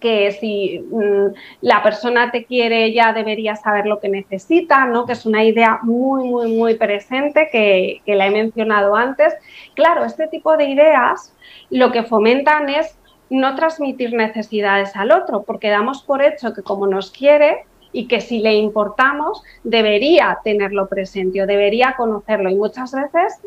[0.00, 5.06] que si mm, la persona te quiere ya debería saber lo que necesita, ¿no?
[5.06, 9.34] que es una idea muy, muy, muy presente que, que la he mencionado antes.
[9.74, 11.34] Claro, este tipo de ideas
[11.70, 12.98] lo que fomentan es
[13.30, 18.20] no transmitir necesidades al otro, porque damos por hecho que como nos quiere, y que
[18.20, 22.50] si le importamos debería tenerlo presente o debería conocerlo.
[22.50, 23.40] Y muchas veces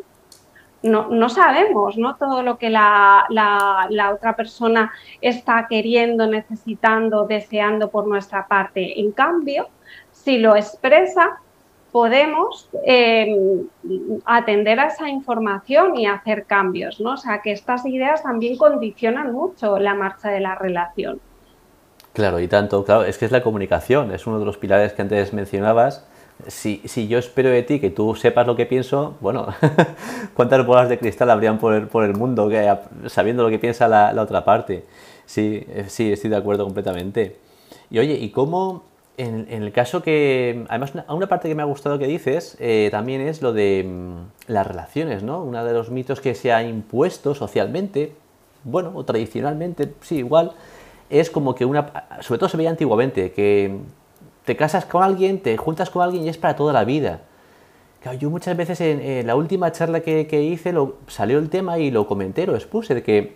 [0.83, 2.15] no, sabemos ¿no?
[2.15, 3.25] todo lo que la,
[4.13, 8.99] otra persona está queriendo, necesitando, deseando por nuestra parte.
[8.99, 9.69] En cambio,
[10.11, 11.39] si lo expresa,
[11.91, 13.67] podemos em,
[14.25, 17.13] atender a esa información y hacer cambios, ¿no?
[17.13, 21.19] O sea, que estas ideas también condicionan mucho la marcha de la relación.
[22.13, 25.01] Claro, y tanto, claro, es que es la comunicación, es uno de los pilares que
[25.01, 26.07] antes mencionabas.
[26.45, 29.47] Si, yo espero de ti que tú sepas lo que pienso, bueno,
[30.35, 32.49] ¿cuántas bolas de cristal habrían por el, por el mundo
[33.07, 34.85] sabiendo lo que piensa la, otra parte?
[35.25, 37.37] Sí, eh, sí, estoy de acuerdo completamente.
[37.89, 38.83] Y oye, ¿y cómo,
[39.17, 43.21] en, el caso que, además, una, parte que me ha gustado que dices eh, también
[43.21, 45.43] es lo de mm, las relaciones, ¿no?
[45.43, 48.13] Uno de los mitos que se ha impuesto socialmente,
[48.63, 50.51] bueno, o tradicionalmente, sí, igual,
[51.09, 53.77] es como que una, sobre todo se veía antiguamente, que
[54.47, 57.19] te casas con alguien, te juntas con alguien y es para toda la vida.
[58.17, 62.07] Yo muchas veces en, la última charla que, hice lo, salió el tema y lo
[62.07, 63.35] comenté, lo expuse, de que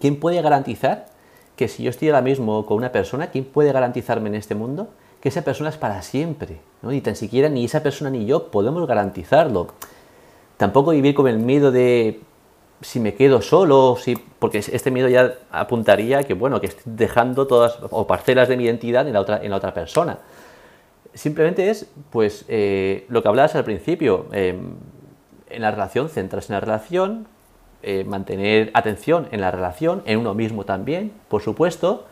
[0.00, 1.06] ¿quién puede garantizar
[1.54, 4.88] que si yo estoy ahora mismo con una persona, ¿quién puede garantizarme en este mundo
[5.20, 6.58] que esa persona es para siempre.
[6.82, 6.90] ¿no?
[6.90, 9.68] Ni tan siquiera ni esa persona ni yo podemos garantizarlo.
[10.56, 12.20] Tampoco vivir con el miedo de
[12.82, 17.46] si me quedo solo, si, porque este miedo ya apuntaría que, bueno, que estoy dejando
[17.46, 20.18] todas o parcelas de mi identidad en la otra, en la otra persona.
[21.14, 24.74] Simplemente es, pues, eh, lo que hablabas al principio, em,
[25.50, 27.26] en la relación, centrarse en la relación,
[27.82, 32.06] eh, mantener atención en la relación, en uno mismo también, por supuesto,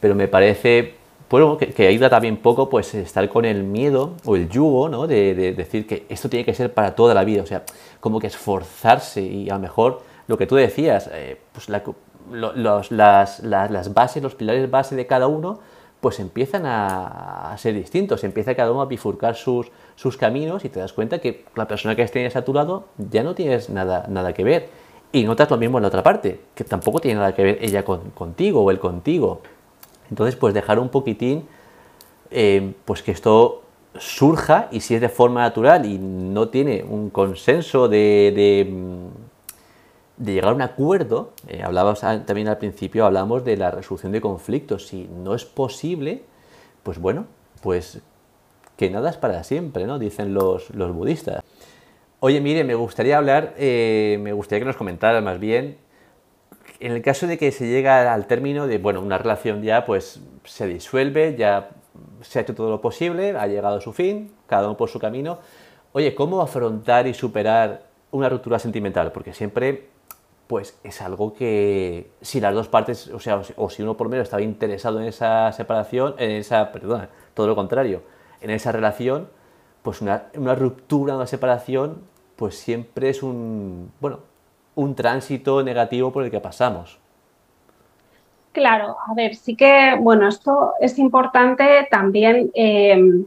[0.00, 0.94] pero me parece
[1.30, 5.06] bueno, que, ayuda también poco pues estar con el miedo o el yugo, ¿no?
[5.06, 7.62] De, decir que esto tiene que ser para toda la vida, o sea,
[8.00, 13.94] como que esforzarse y a lo mejor lo que tú decías, eh, pues las, las,
[13.94, 15.60] bases, los pilares base de cada uno,
[16.00, 20.80] pues empiezan a, ser distintos, empieza cada uno a bifurcar sus, sus caminos y te
[20.80, 24.32] das cuenta que la persona que tienes a tu lado ya no tienes nada, nada
[24.32, 24.68] que ver.
[25.12, 27.84] Y notas lo mismo en la otra parte, que tampoco tiene nada que ver ella
[27.84, 29.42] contigo o él contigo.
[30.10, 31.46] Entonces, pues dejar un poquitín,
[32.30, 33.62] eh, pues que esto
[33.98, 40.24] surja y si es de forma natural y no tiene un consenso de, de, mm,
[40.24, 44.86] llegar a un acuerdo, eh, hablábamos también al principio, hablamos de la resolución de conflictos,
[44.86, 46.22] si no es posible,
[46.82, 47.26] pues bueno,
[47.62, 48.00] pues
[48.76, 49.98] que nada es para siempre, ¿no?
[49.98, 51.42] Dicen los, budistas.
[52.20, 55.78] Oye, mire, me gustaría hablar, eh, me gustaría que nos comentaras más bien
[56.80, 60.20] en el caso de que se llega al término de, bueno, una relación ya pues
[60.44, 61.70] se disuelve, ya
[62.22, 64.98] se ha hecho todo lo posible, ha llegado a su fin, cada uno por su
[64.98, 65.38] camino.
[65.92, 69.12] Oye, ¿cómo afrontar y superar una ruptura sentimental?
[69.12, 69.88] Porque siempre,
[70.46, 74.24] pues es algo que si las dos partes, o sea, o si uno por menos
[74.24, 78.02] estaba interesado en esa separación, en esa, perdona, todo lo contrario,
[78.40, 79.28] en esa relación,
[79.82, 82.02] pues una, una ruptura, una separación,
[82.36, 84.29] pues siempre es un, bueno,
[84.74, 86.98] un tránsito negativo por el que pasamos.
[88.52, 93.24] Claro, a ver, sí que, bueno, esto es importante también em,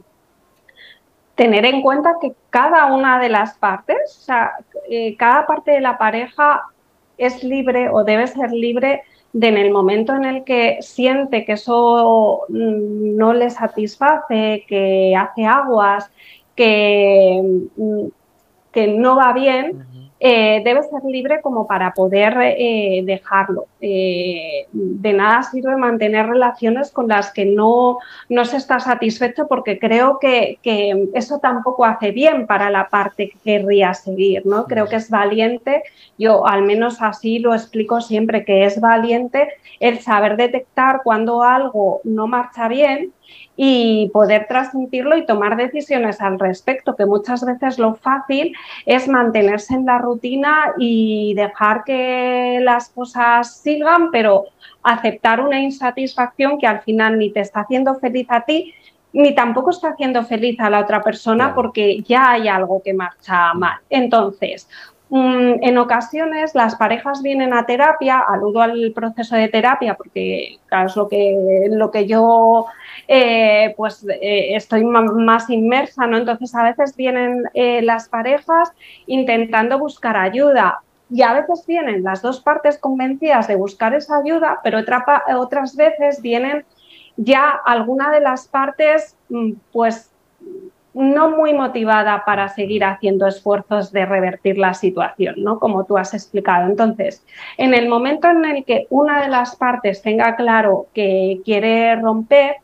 [1.34, 4.52] tener en cuenta que cada una de las partes, o sea,
[4.88, 6.64] eh, cada parte de la pareja
[7.16, 11.52] es libre o debe ser libre de en el momento en el que siente que
[11.52, 16.10] eso mm, no le satisface, que hace aguas,
[16.54, 17.42] que,
[17.76, 18.06] mm,
[18.72, 19.86] que no va bien,
[20.20, 23.66] eh, debe ser libre como para poder eh, dejarlo.
[23.80, 27.98] Eh, de nada sirve mantener relaciones con las que no,
[28.28, 33.30] no se está satisfecho porque creo que, que, eso tampoco hace bien para la parte
[33.30, 34.46] que querría seguir.
[34.46, 34.66] ¿no?
[34.66, 35.82] Creo que es valiente,
[36.16, 39.48] yo al menos así lo explico siempre, que es valiente
[39.80, 43.12] el saber detectar cuando algo no marcha bien
[43.56, 48.54] y poder transmitirlo y tomar decisiones al respecto, que muchas veces lo fácil
[48.86, 54.46] es mantenerse en la rutina y dejar que las cosas sigan, pero
[54.82, 58.74] aceptar una insatisfacción que al final ni te está haciendo feliz a ti,
[59.12, 63.54] ni tampoco está haciendo feliz a la otra persona porque ya hay algo que marcha
[63.54, 63.78] mal.
[63.88, 70.58] Entonces, Mm, en ocasiones las parejas vienen a terapia, aludo al proceso de terapia porque
[70.70, 72.66] es lo que, lo que yo
[73.06, 76.16] eh, pues eh, estoy más inmersa, ¿no?
[76.16, 78.72] Entonces a veces vienen eh, las parejas
[79.06, 80.80] intentando buscar ayuda
[81.10, 84.80] y a veces vienen las dos partes convencidas de buscar esa ayuda, pero
[85.36, 86.64] otras veces vienen
[87.16, 90.10] ya alguna de las partes mm, pues
[90.94, 95.58] no muy motivada para seguir haciendo esfuerzos de revertir la situación, ¿no?
[95.58, 96.70] Como tú has explicado.
[96.70, 97.24] Entonces,
[97.58, 102.56] en el momento en el que una de las partes tenga claro que quiere romper,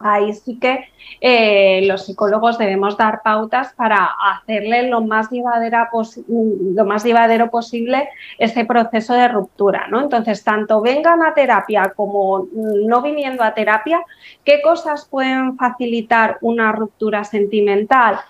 [0.00, 0.88] ahí sí que
[1.20, 8.64] eh, los psicólogos debemos dar pautas para hacerle lo más, lo más llevadero posible ese
[8.64, 9.86] proceso de ruptura.
[9.88, 10.00] ¿no?
[10.00, 14.00] Entonces, tanto vengan a terapia como no viniendo a terapia,
[14.44, 18.20] ¿qué cosas pueden facilitar una ruptura sentimental?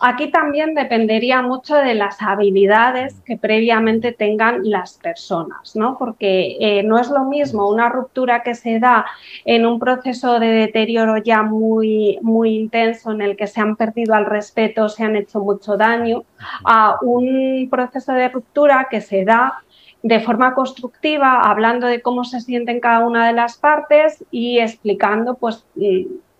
[0.00, 5.98] Aquí también dependería mucho de las habilidades que previamente tengan las personas, ¿no?
[5.98, 9.06] Porque eh, no es lo mismo una ruptura que se da
[9.44, 14.14] en un proceso de deterioro ya muy, muy intenso en el que se han perdido
[14.14, 16.22] al respeto, se han hecho mucho daño,
[16.64, 19.64] a un proceso de ruptura que se da
[20.02, 25.34] de forma constructiva, hablando de cómo se sienten cada una de las partes y explicando
[25.34, 25.66] pues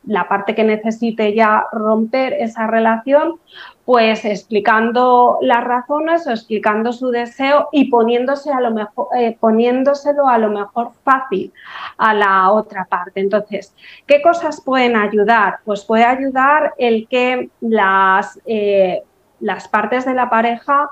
[0.08, 3.38] la parte que necesite ya romper esa relación,
[3.84, 10.26] pues explicando las razones o explicando su deseo y poniéndose a lo mejor, eh, poniéndoselo
[10.26, 11.52] a lo mejor fácil
[11.98, 13.20] a la otra parte.
[13.20, 13.74] Entonces,
[14.06, 15.58] ¿qué cosas pueden ayudar?
[15.64, 19.02] Pues puede ayudar el que las, eh,
[19.40, 20.88] las partes de la pareja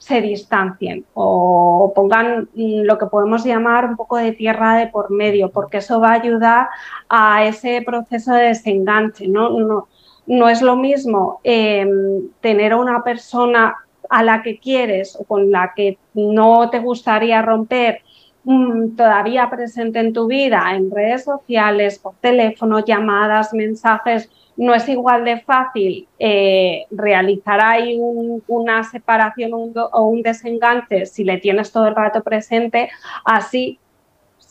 [0.00, 5.50] se distancien o pongan lo que podemos llamar un poco de tierra de por medio,
[5.50, 6.68] porque eso va a ayudar
[7.10, 9.28] a ese proceso de desenganche.
[9.28, 9.88] No, no,
[10.26, 13.74] no es lo mismo em, tener a una persona
[14.08, 18.00] a la que quieres o con la que no te gustaría romper
[18.44, 24.88] mm, todavía presente en tu vida, en redes sociales, por teléfono, llamadas, mensajes, no es
[24.88, 27.98] igual de fácil eh, realizar ahí
[28.46, 32.90] una separación o un desenganche si le tienes todo el rato presente,
[33.24, 33.78] así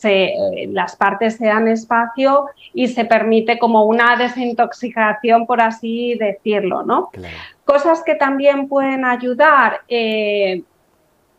[0.02, 6.82] eh, las partes se dan espacio y se permite como una desintoxicación, por así decirlo,
[6.82, 7.10] ¿no?
[7.64, 10.62] Cosas que también pueden ayudar eh,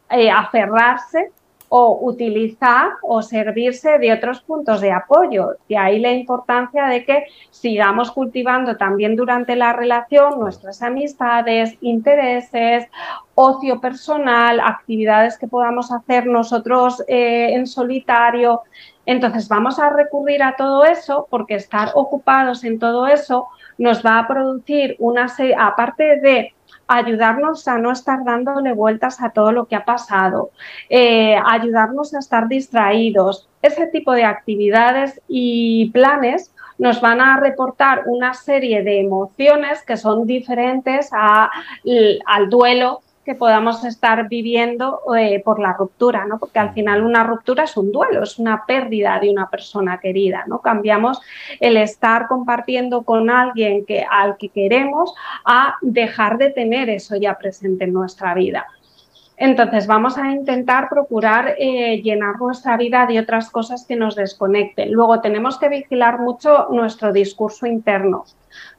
[0.10, 1.32] a aferrarse
[1.74, 5.56] o utilizar o servirse de otros puntos de apoyo.
[5.70, 12.90] De ahí la importancia de que sigamos cultivando también durante la relación nuestras amistades, intereses,
[13.36, 18.64] ocio personal, actividades que podamos hacer nosotros eh, en solitario.
[19.06, 23.48] Entonces vamos a recurrir a todo eso porque estar ocupados en todo eso
[23.78, 26.54] nos va a producir una serie, aparte de
[26.92, 30.52] ayudarnos a no estar dándole vueltas a todo lo que ha pasado,
[30.90, 33.48] eh, ayudarnos a estar distraídos.
[33.62, 39.98] Ese tipo de actividades y planes nos van a reportar una serie de emociones que
[39.98, 43.02] son diferentes al duelo
[43.36, 46.40] podamos estar viviendo eh, por la ruptura, ¿no?
[46.40, 50.44] Porque al final una ruptura es un duelo, es una pérdida de una persona querida,
[50.48, 50.60] ¿no?
[50.60, 51.22] Cambiamos
[51.60, 55.14] el estar compartiendo con alguien que, al que queremos
[55.46, 58.66] a dejar de tener eso ya presente en nuestra vida.
[59.38, 64.92] Entonces vamos a intentar procurar eh, llenar nuestra vida de otras cosas que nos desconecten.
[64.92, 68.26] Luego tenemos que vigilar mucho nuestro discurso interno,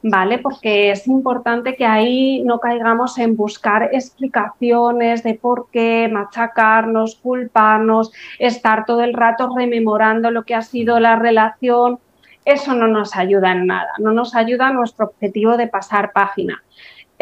[0.03, 0.38] ¿vale?
[0.38, 8.12] Porque es importante que ahí no caigamos en buscar explicaciones de por qué, machacarnos, culparnos,
[8.38, 11.98] estar todo el rato rememorando lo que ha sido la relación.
[12.44, 16.62] Eso no nos ayuda en nada, no nos ayuda nuestro objetivo de pasar página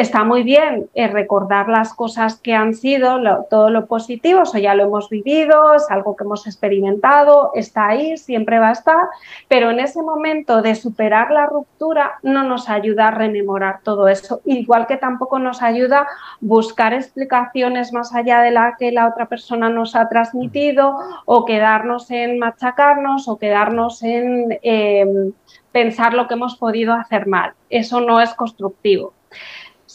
[0.01, 3.21] está muy bien eh, recordar las cosas que han sido,
[3.51, 8.17] todo lo positivo, eso ya lo hemos vivido, es algo que hemos experimentado, está ahí,
[8.17, 9.09] siempre va a estar,
[9.49, 14.41] pero en ese momento de superar la ruptura no nos ayuda a rememorar todo eso,
[14.47, 16.07] igual que tampoco nos ayuda
[16.41, 20.97] buscar explicaciones más allá de la que la otra persona nos ha transmitido
[21.27, 25.33] o quedarnos en machacarnos o quedarnos en em,
[25.73, 27.53] pensar lo que hemos podido hacer mal.
[27.69, 29.13] Eso no es constructivo.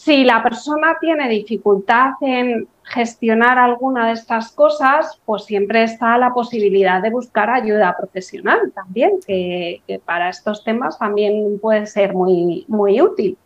[0.06, 6.32] Si la persona tiene dificultad en gestionar alguna de estas cosas, pues siempre está la
[6.32, 13.00] posibilidad de buscar ayuda profesional también, que, para estos temas también puede ser muy, muy
[13.00, 13.36] útil.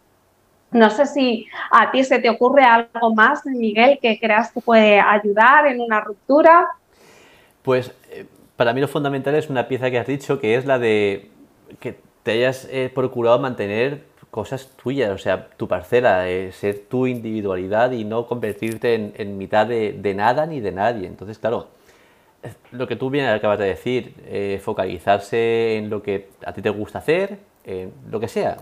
[0.70, 5.00] No sé si a ti se te ocurre algo más, Miguel, que creas que puede
[5.00, 6.66] ayudar en una ruptura.
[7.62, 10.78] Pues eh, para mí lo fundamental es una pieza que has dicho, que es la
[10.78, 11.30] de
[11.78, 17.06] que te hayas eh, procurado mantener cosas tuyas, o sea, tu parcela, eh, ser tu
[17.06, 21.06] individualidad y no convertirte en, mitad de, nada ni de nadie.
[21.06, 21.68] Entonces, claro,
[22.70, 26.70] lo que tú bien acabas de decir, eh, focalizarse en lo que a ti te
[26.70, 28.58] gusta hacer, en lo que sea,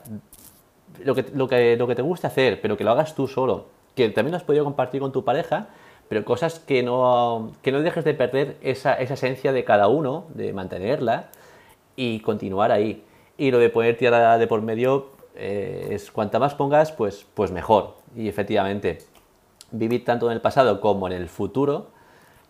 [1.05, 3.66] lo que, lo, que, lo que te gusta hacer, pero que lo hagas tú solo,
[3.95, 5.69] que también lo has podido compartir con tu pareja,
[6.09, 10.25] pero cosas que no, que no dejes de perder esa, esa esencia de cada uno,
[10.35, 11.29] de mantenerla
[11.97, 13.05] y continuar ahí.
[13.37, 17.51] Y lo de poner tierra de por medio, eh, es cuanta más pongas, pues, pues
[17.53, 17.95] mejor.
[18.16, 18.99] Y efectivamente,
[19.70, 21.89] vivir tanto en el pasado como en el futuro,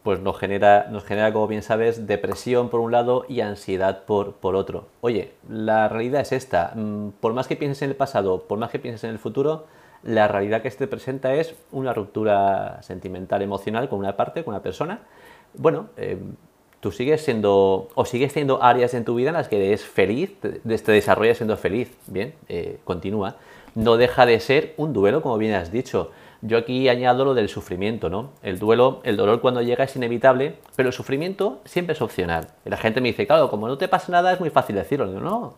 [0.02, 4.34] pues nos genera, nos genera, como bien sabes, depresión por un lado y ansiedad por,
[4.34, 4.86] por otro.
[5.02, 6.72] Oye, la realidad es esta.
[6.74, 9.66] Mm, por más que pienses en el pasado, por más que pienses en el futuro,
[10.02, 14.54] la realidad que se te presenta es una ruptura sentimental, emocional con una parte, con
[14.54, 15.00] una persona.
[15.54, 16.18] Bueno, eh,
[16.80, 20.32] tú sigues siendo, o sigues teniendo áreas en tu vida en las que eres feliz,
[20.40, 20.60] te,
[20.92, 23.36] desarrollas siendo feliz, bien, eh, continúa.
[23.74, 26.10] no deja de ser un duelo, como bien has dicho.
[26.40, 28.30] Yo aquí añado lo del sufrimiento, ¿no?
[28.42, 32.48] El duelo, el dolor cuando llega es inevitable, pero el sufrimiento siempre es opcional.
[32.64, 35.06] La gente me dice, claro, como no te pasa nada es muy fácil decirlo.
[35.06, 35.54] no,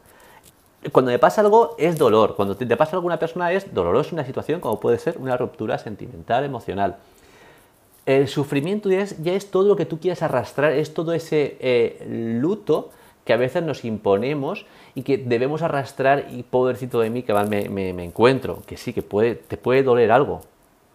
[0.92, 4.24] cuando me pasa algo es dolor, cuando te, pasa a alguna persona es dolorosa una
[4.24, 6.96] situación como puede ser una ruptura sentimental, emocional.
[8.06, 12.04] El sufrimiento ya es, todo lo que tú quieres arrastrar, es todo ese eh,
[12.40, 12.90] luto
[13.24, 17.68] que a veces nos imponemos y que debemos arrastrar y pobrecito de mí que me,
[17.68, 20.40] me, me encuentro, que sí, que puede, te puede doler algo,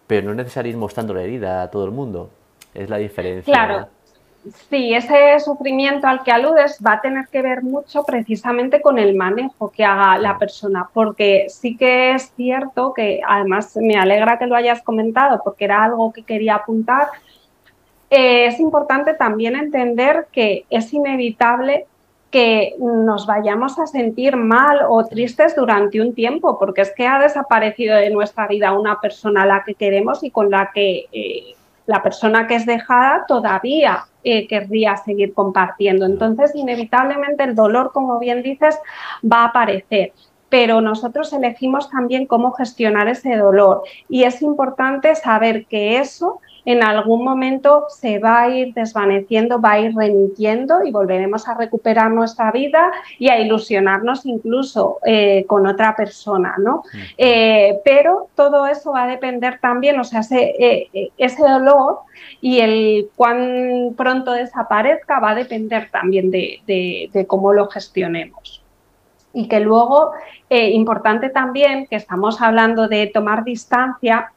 [0.06, 2.30] pero no es necesario ir mostrando la herida a todo el mundo.
[2.74, 3.50] Es la diferencia.
[3.52, 3.88] Claro.
[4.70, 9.16] Sí, ese sufrimiento al que aludes va a tener que ver mucho precisamente con el
[9.16, 14.46] manejo que haga la persona, porque sí que es cierto que además me alegra que
[14.46, 17.08] lo hayas comentado porque era algo que quería apuntar.
[18.08, 21.86] Eh, es importante también entender que es inevitable
[22.30, 27.18] que nos vayamos a sentir mal o tristes durante un tiempo, porque es que ha
[27.18, 31.56] desaparecido de nuestra vida una persona a la que queremos y con la que eh,
[31.86, 36.04] la persona que es dejada todavía eh, querría seguir compartiendo.
[36.04, 38.78] Entonces, inevitablemente el dolor, como bien dices,
[39.24, 40.12] va a aparecer.
[40.48, 43.82] Pero nosotros elegimos también cómo gestionar ese dolor.
[44.08, 49.72] Y es importante saber que eso en algún momento se va a ir desvaneciendo, va
[49.72, 52.90] a ir remitiendo y volveremos a recuperar nuestra vida
[53.20, 56.82] y a ilusionarnos incluso eh, con otra persona, ¿no?
[57.16, 62.00] Eh, pero todo eso va a depender también, o sea, ese, eh, ese dolor
[62.40, 68.64] y el cuán pronto desaparezca va a depender también de, de cómo lo gestionemos
[69.32, 70.12] y que luego,
[70.48, 74.32] importante también, que estamos hablando de tomar distancia,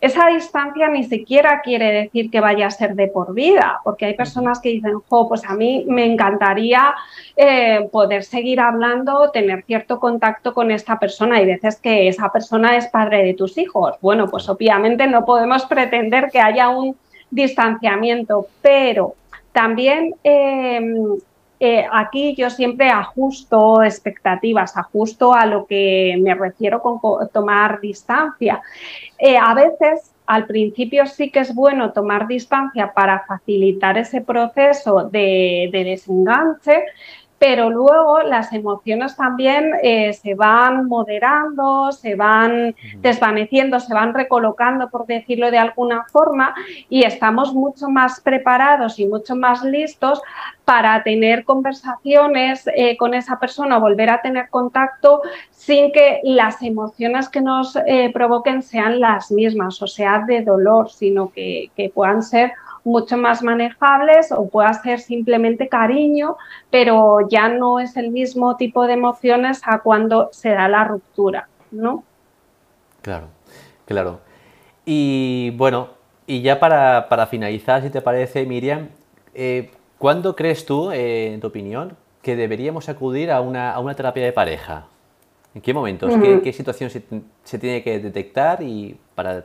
[0.00, 4.14] esa distancia ni siquiera quiere decir que vaya a ser de por vida, porque hay
[4.14, 6.94] personas que dicen, jo, pues a mí me encantaría
[7.34, 11.36] eh, poder seguir hablando, tener cierto contacto con esta persona.
[11.36, 13.96] Hay veces que esa persona es padre de tus hijos.
[14.02, 16.96] Bueno, pues obviamente no podemos pretender que haya un
[17.30, 19.14] distanciamiento, pero
[19.52, 20.80] también eh,
[21.58, 27.00] eh, aquí yo siempre ajusto expectativas, ajusto a lo que me refiero con
[27.32, 28.60] tomar distancia.
[29.18, 35.08] Eh, a veces al principio sí que es bueno tomar distancia para facilitar ese proceso
[35.08, 36.84] de, de desenganche,
[37.38, 44.88] pero luego las emociones también eh, se van moderando, se van desvaneciendo, se van recolocando,
[44.88, 46.54] por decirlo de alguna forma,
[46.88, 50.22] y estamos mucho más preparados y mucho más listos
[50.64, 55.20] para tener conversaciones eh, con esa persona, volver a tener contacto
[55.50, 60.90] sin que las emociones que nos eh, provoquen sean las mismas, o sea, de dolor,
[60.90, 62.52] sino que, que puedan ser
[62.86, 66.36] mucho más manejables o pueda ser simplemente cariño,
[66.70, 71.48] pero ya no es el mismo tipo de emociones a cuando se da la ruptura,
[71.72, 72.04] ¿no?
[73.02, 73.26] Claro,
[73.86, 74.20] claro.
[74.84, 75.88] Y bueno,
[76.28, 78.90] y ya para, finalizar, si te parece, Miriam,
[79.34, 84.32] eh, ¿cuándo crees tú, eh, en tu opinión, que deberíamos acudir a una, terapia de
[84.32, 84.86] pareja?
[85.56, 86.14] ¿En qué momentos?
[86.22, 87.02] ¿Qué, ¿Qué, situación se,
[87.42, 89.44] se tiene que detectar y para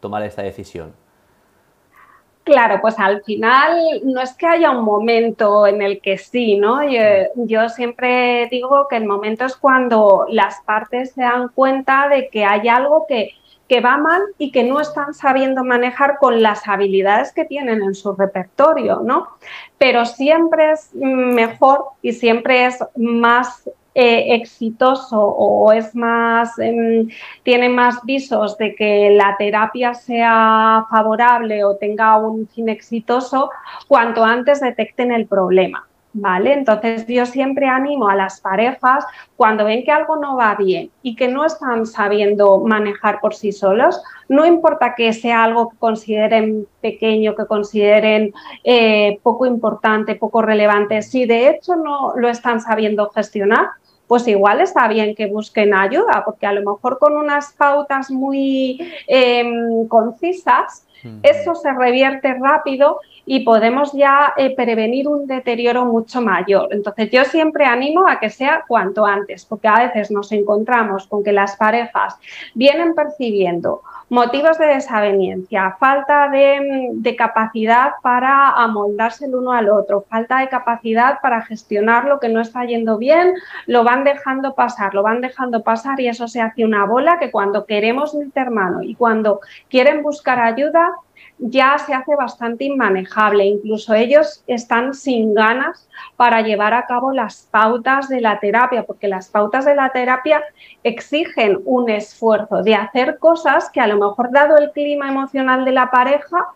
[0.00, 1.00] tomar esta decisión?
[2.44, 6.80] Claro, pues al final no es que haya un momento en el que sí, ¿no?
[7.36, 12.44] Yo, siempre digo que el momento es cuando las partes se dan cuenta de que
[12.44, 13.30] hay algo que,
[13.68, 17.94] que va mal y que no están sabiendo manejar con las habilidades que tienen en
[17.94, 19.28] su repertorio, ¿no?
[19.78, 27.08] Pero siempre es mejor y siempre es más eh, exitoso o es más, em,
[27.42, 33.50] tiene más visos de que la terapia sea favorable o tenga un fin exitoso
[33.88, 35.86] cuanto antes detecten el problema.
[36.14, 36.52] ¿Vale?
[36.52, 41.16] Entonces yo siempre animo a las parejas cuando ven que algo no va bien y
[41.16, 46.66] que no están sabiendo manejar por sí solos, no importa que sea algo que consideren
[46.82, 53.08] pequeño, que consideren eh, poco importante, poco relevante, si de hecho no lo están sabiendo
[53.08, 53.70] gestionar,
[54.12, 58.78] pues igual está bien que busquen ayuda, porque a lo mejor con unas pautas muy
[59.06, 60.86] em, concisas,
[61.22, 66.68] eso se revierte rápido y podemos ya eh, prevenir un deterioro mucho mayor.
[66.72, 71.24] Entonces yo siempre animo a que sea cuanto antes, porque a veces nos encontramos con
[71.24, 72.18] que las parejas
[72.54, 73.80] vienen percibiendo
[74.12, 81.22] Motivos de desaveniencia, falta de, capacidad para amoldarse el uno al otro, falta de capacidad
[81.22, 83.32] para gestionar lo que no está yendo bien,
[83.66, 87.30] lo van dejando pasar, lo van dejando pasar y eso se hace una bola que
[87.30, 89.40] cuando queremos meter mano y cuando
[89.70, 90.90] quieren buscar ayuda,
[91.42, 93.44] ya se hace bastante inmanejable.
[93.44, 99.08] Incluso ellos están sin ganas para llevar a cabo las pautas de la terapia, porque
[99.08, 100.42] las pautas de la terapia
[100.84, 105.72] exigen un esfuerzo de hacer cosas que a lo mejor dado el clima emocional de
[105.72, 106.46] la pareja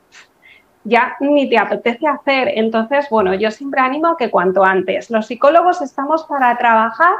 [0.84, 2.52] ya ni te apetece hacer.
[2.54, 5.10] Entonces, bueno, yo siempre animo a que cuanto antes.
[5.10, 7.14] Los psicólogos estamos para trabajar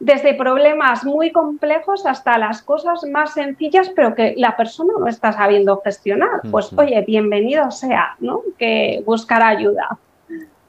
[0.00, 5.32] desde problemas muy complejos hasta las cosas más sencillas, pero que la persona no está
[5.32, 6.40] sabiendo gestionar.
[6.50, 8.40] Pues oye, bienvenido sea, ¿no?
[8.58, 9.98] Que buscar ayuda.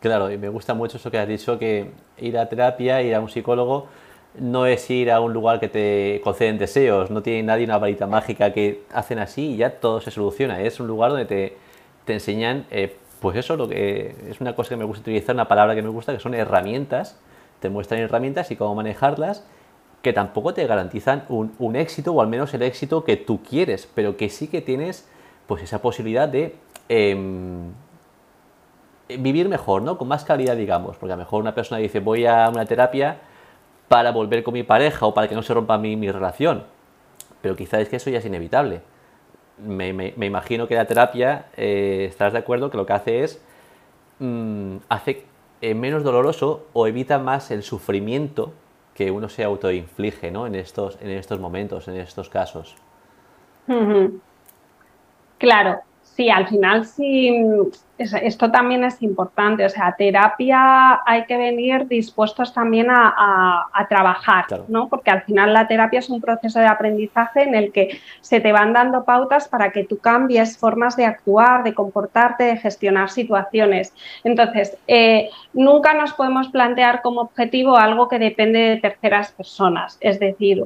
[0.01, 3.21] Claro, y me gusta mucho eso que has dicho, que ir a terapia, ir a
[3.21, 3.87] un psicólogo,
[4.37, 8.07] no es ir a un lugar que te conceden deseos, no tiene nadie una varita
[8.07, 10.61] mágica que hacen así y ya todo se soluciona.
[10.61, 11.57] Es un lugar donde te,
[12.03, 15.47] te enseñan, eh, pues eso, lo que es una cosa que me gusta utilizar, una
[15.47, 17.17] palabra que me gusta, que son herramientas
[17.61, 19.45] te muestran herramientas y cómo manejarlas
[20.01, 24.17] que tampoco te garantizan un, éxito o al menos el éxito que tú quieres, pero
[24.17, 25.07] que sí que tienes
[25.45, 26.55] pues esa posibilidad de
[26.89, 27.71] em,
[29.07, 29.97] vivir mejor, ¿no?
[29.97, 33.19] Con más calidad, digamos, porque a lo mejor una persona dice voy a una terapia
[33.87, 36.63] para volver con mi pareja o para que no se rompa mi, relación,
[37.41, 38.81] pero quizás es que eso ya es inevitable.
[39.59, 43.39] Me, imagino que la terapia, eh, estarás de acuerdo, que lo que hace es,
[44.17, 45.25] mm, hace
[45.61, 48.53] eh, menos doloroso o evita más el sufrimiento
[48.93, 50.47] que uno se autoinflige ¿no?
[50.47, 52.75] en, estos, en estos momentos, en estos casos.
[55.37, 55.81] Claro,
[56.21, 57.33] Sí, al final sí,
[57.97, 59.65] esto también es importante.
[59.65, 64.87] O sea, terapia hay que venir dispuestos también a, trabajar, ¿no?
[64.87, 68.51] Porque al final la terapia es un proceso de aprendizaje en el que se te
[68.51, 73.95] van dando pautas para que tú cambies formas de actuar, de comportarte, de gestionar situaciones.
[74.23, 79.97] Entonces, eh, nunca nos podemos plantear como objetivo algo que depende de terceras personas.
[80.01, 80.65] Es decir,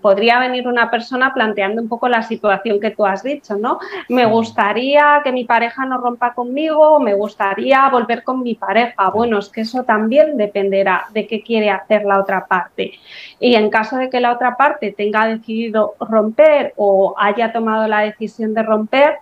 [0.00, 3.78] podría venir una persona planteando un poco la situación que tú has dicho, ¿no?
[4.08, 9.10] Me gustaría que mi pareja no rompa conmigo, me gustaría volver con mi pareja.
[9.10, 12.92] Bueno, es que eso también dependerá de qué quiere hacer la otra parte.
[13.38, 18.00] Y en caso de que la otra parte tenga decidido romper o haya tomado la
[18.00, 19.18] decisión de romper,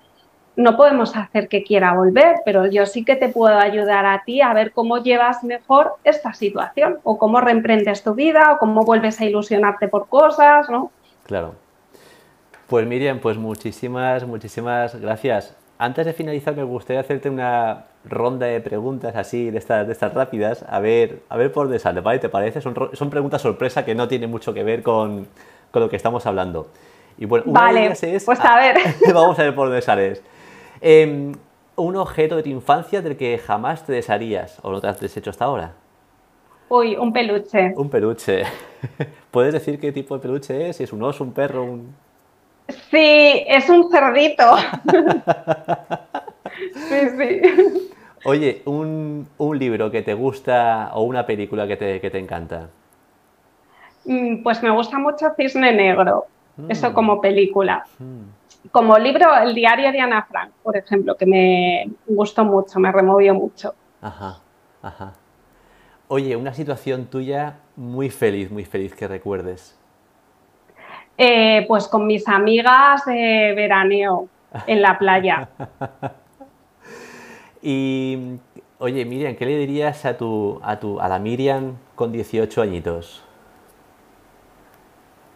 [0.57, 4.41] no podemos hacer que quiera volver, pero yo sí que te puedo ayudar a ti
[4.41, 9.21] a ver cómo llevas mejor esta situación o cómo reemprendes tu vida o cómo vuelves
[9.21, 10.91] a ilusionarte por cosas, ¿no?
[11.25, 11.55] Claro.
[12.67, 15.57] Pues Miriam, pues muchísimas, muchísimas gracias.
[15.79, 20.13] Antes de finalizar me gustaría hacerte una ronda de preguntas así, de estas, de estas
[20.15, 22.19] rápidas, a ver, a ver por dónde sale, ¿vale?
[22.19, 22.61] ¿Te parece?
[22.61, 25.27] Son, son preguntas sorpresa que no tienen mucho que ver con,
[25.71, 26.69] con lo que estamos hablando.
[27.19, 28.77] Y bueno, vale, es, pues a ver.
[29.15, 30.23] vamos a ver por dónde sales.
[30.81, 31.35] Em,
[31.77, 35.31] un objeto de tu infancia del que jamás te desharías o no te has deshecho
[35.31, 35.73] hasta ahora.
[36.69, 37.73] Uy, un peluche.
[37.77, 38.45] Un peluche.
[39.31, 40.81] ¿Puedes decir qué tipo de peluche es?
[40.81, 41.95] ¿Es un oso, un perro, un...?
[42.91, 44.45] Sí, es un cerdito.
[46.89, 47.91] sí, sí.
[48.25, 49.27] Oye, un,
[49.59, 52.69] libro que te gusta o una película que te, que te encanta.
[54.05, 56.27] Mm, pues me gusta mucho Cisne Negro,
[56.69, 56.93] eso mm.
[56.93, 57.85] como película.
[57.99, 58.40] Mm
[58.71, 63.35] como libro, el diario de Ana Frank, por ejemplo, que me gustó mucho, me removió
[63.35, 63.75] mucho.
[64.01, 64.41] Ajá,
[64.83, 65.15] ajá.
[66.09, 69.79] Oye, una situación tuya muy feliz, muy feliz que recuerdes.
[71.17, 74.29] Eh, pues con mis amigas de veraneo
[74.67, 75.49] en la playa.
[77.63, 78.39] y,
[78.79, 83.23] oye, Miriam, ¿qué le dirías a, tu, a, tu, a la Miriam con 18 añitos?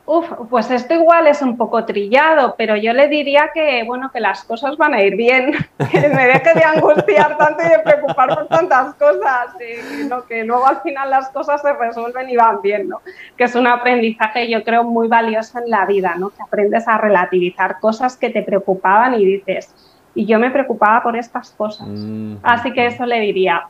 [0.07, 4.21] Uf, pues esto igual es un poco trillado, pero yo le diría que, bueno, que
[4.21, 5.53] las cosas van a ir bien,
[5.91, 10.67] que me deje de angustiar tanto y de preocupar por tantas cosas, y, que luego
[10.67, 13.01] al final las cosas se resuelven y van bien, ¿no?
[13.35, 16.29] Que es un aprendizaje, yo creo, muy valioso en la vida, ¿no?
[16.29, 19.75] Que aprendes a relativizar cosas que te preocupaban y dices,
[20.15, 21.89] y yo me preocupaba por estas cosas.
[21.89, 22.37] Mm.
[22.43, 23.63] Así que eso le diría.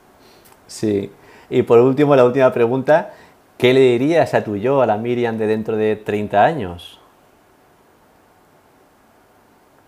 [0.67, 1.13] Sí.
[1.49, 3.13] Y por último, la última pregunta.
[3.59, 7.01] ¿Qué le dirías a tu yo, a la Miriam de dentro de 30 años?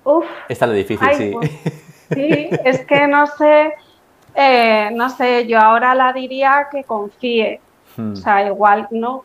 [0.05, 0.25] Uf.
[0.49, 1.31] Está lo difícil, sí.
[1.33, 1.51] Pues,
[2.15, 3.75] sí, es que no sé,
[4.35, 7.61] eh, no sé, yo ahora la diría que confíe.
[7.97, 8.13] Hmm.
[8.13, 9.23] O sea, igual, ¿no?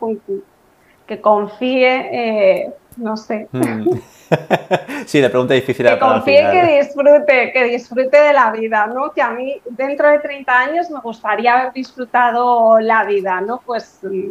[1.06, 3.48] Que confíe, eh, no sé.
[3.52, 3.90] Hmm.
[5.06, 5.86] sí, la pregunta difícil.
[5.86, 9.12] Que confíe, que disfrute, que disfrute de la vida, ¿no?
[9.12, 13.60] Que a mí dentro de 30 años me gustaría haber disfrutado la vida, ¿no?
[13.64, 14.30] Pues mm,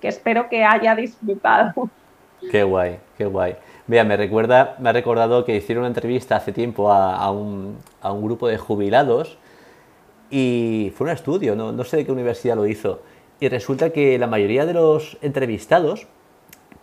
[0.00, 1.88] que espero que haya disfrutado.
[2.50, 3.56] Qué guay, qué guay.
[3.86, 8.12] Mira, me recuerda, me ha recordado que hicieron una entrevista hace tiempo a, un, a
[8.12, 9.38] un, grupo de jubilados
[10.30, 13.02] y fue un estudio, no, no sé de qué universidad lo hizo.
[13.38, 16.06] Y resulta que la mayoría de los entrevistados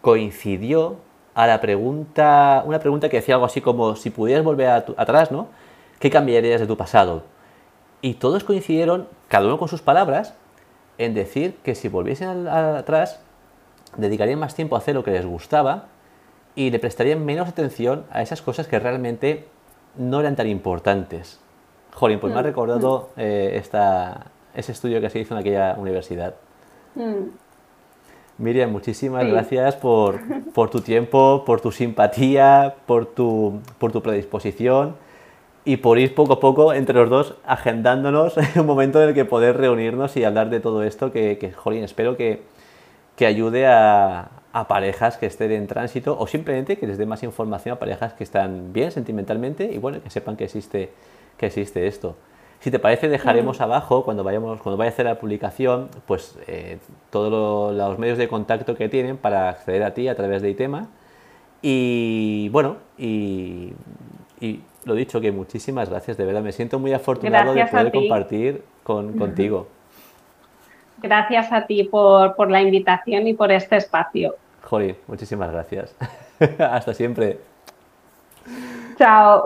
[0.01, 0.97] coincidió
[1.39, 4.67] a la pregunta, una pregunta que decía algo así como, si pudieras volver
[4.97, 5.47] atrás, ¿no?
[5.97, 7.23] ¿Qué cambiarías de tu pasado?
[8.01, 10.33] Y todos coincidieron, cada uno con sus palabras,
[10.97, 13.21] en decir que si volviesen atrás,
[13.95, 15.85] dedicarían más tiempo a hacer lo que les gustaba
[16.55, 19.47] y le prestarían menos atención a esas cosas que realmente
[19.95, 21.39] no eran tan importantes.
[21.93, 23.19] Jolín, pues me ha mm, recordado mm.
[23.21, 23.63] eh,
[24.55, 26.35] ese estudio que se hizo en aquella universidad.
[26.95, 27.29] Mm.
[28.39, 30.21] Miriam, muchísimas gracias por,
[30.71, 34.95] tu tiempo, por tu simpatía, por tu, por tu predisposición
[35.65, 39.25] y por ir poco a poco entre los dos agendándonos un momento en el que
[39.25, 42.43] poder reunirnos y hablar de todo esto que, que jolín, espero que,
[43.17, 47.23] que ayude a, a, parejas que estén en tránsito o simplemente que les dé más
[47.23, 50.91] información a parejas que están bien sentimentalmente y bueno, que sepan que existe,
[51.37, 52.15] que existe esto.
[52.59, 56.79] Si te parece, dejaremos abajo, cuando, vayamos, cuando vaya a hacer la publicación, pues eh,
[57.09, 60.87] todos los medios de contacto que tienen para acceder a ti a través de ITEMA.
[61.61, 63.73] Y bueno, y,
[64.83, 66.41] lo dicho, que muchísimas gracias, de verdad.
[66.41, 69.67] Me siento muy afortunado de poder compartir con, contigo.
[71.01, 74.35] Gracias a ti por, por la invitación y por este espacio.
[74.63, 75.95] Jolín, muchísimas gracias.
[76.59, 77.39] Hasta siempre.
[78.97, 79.45] Chao.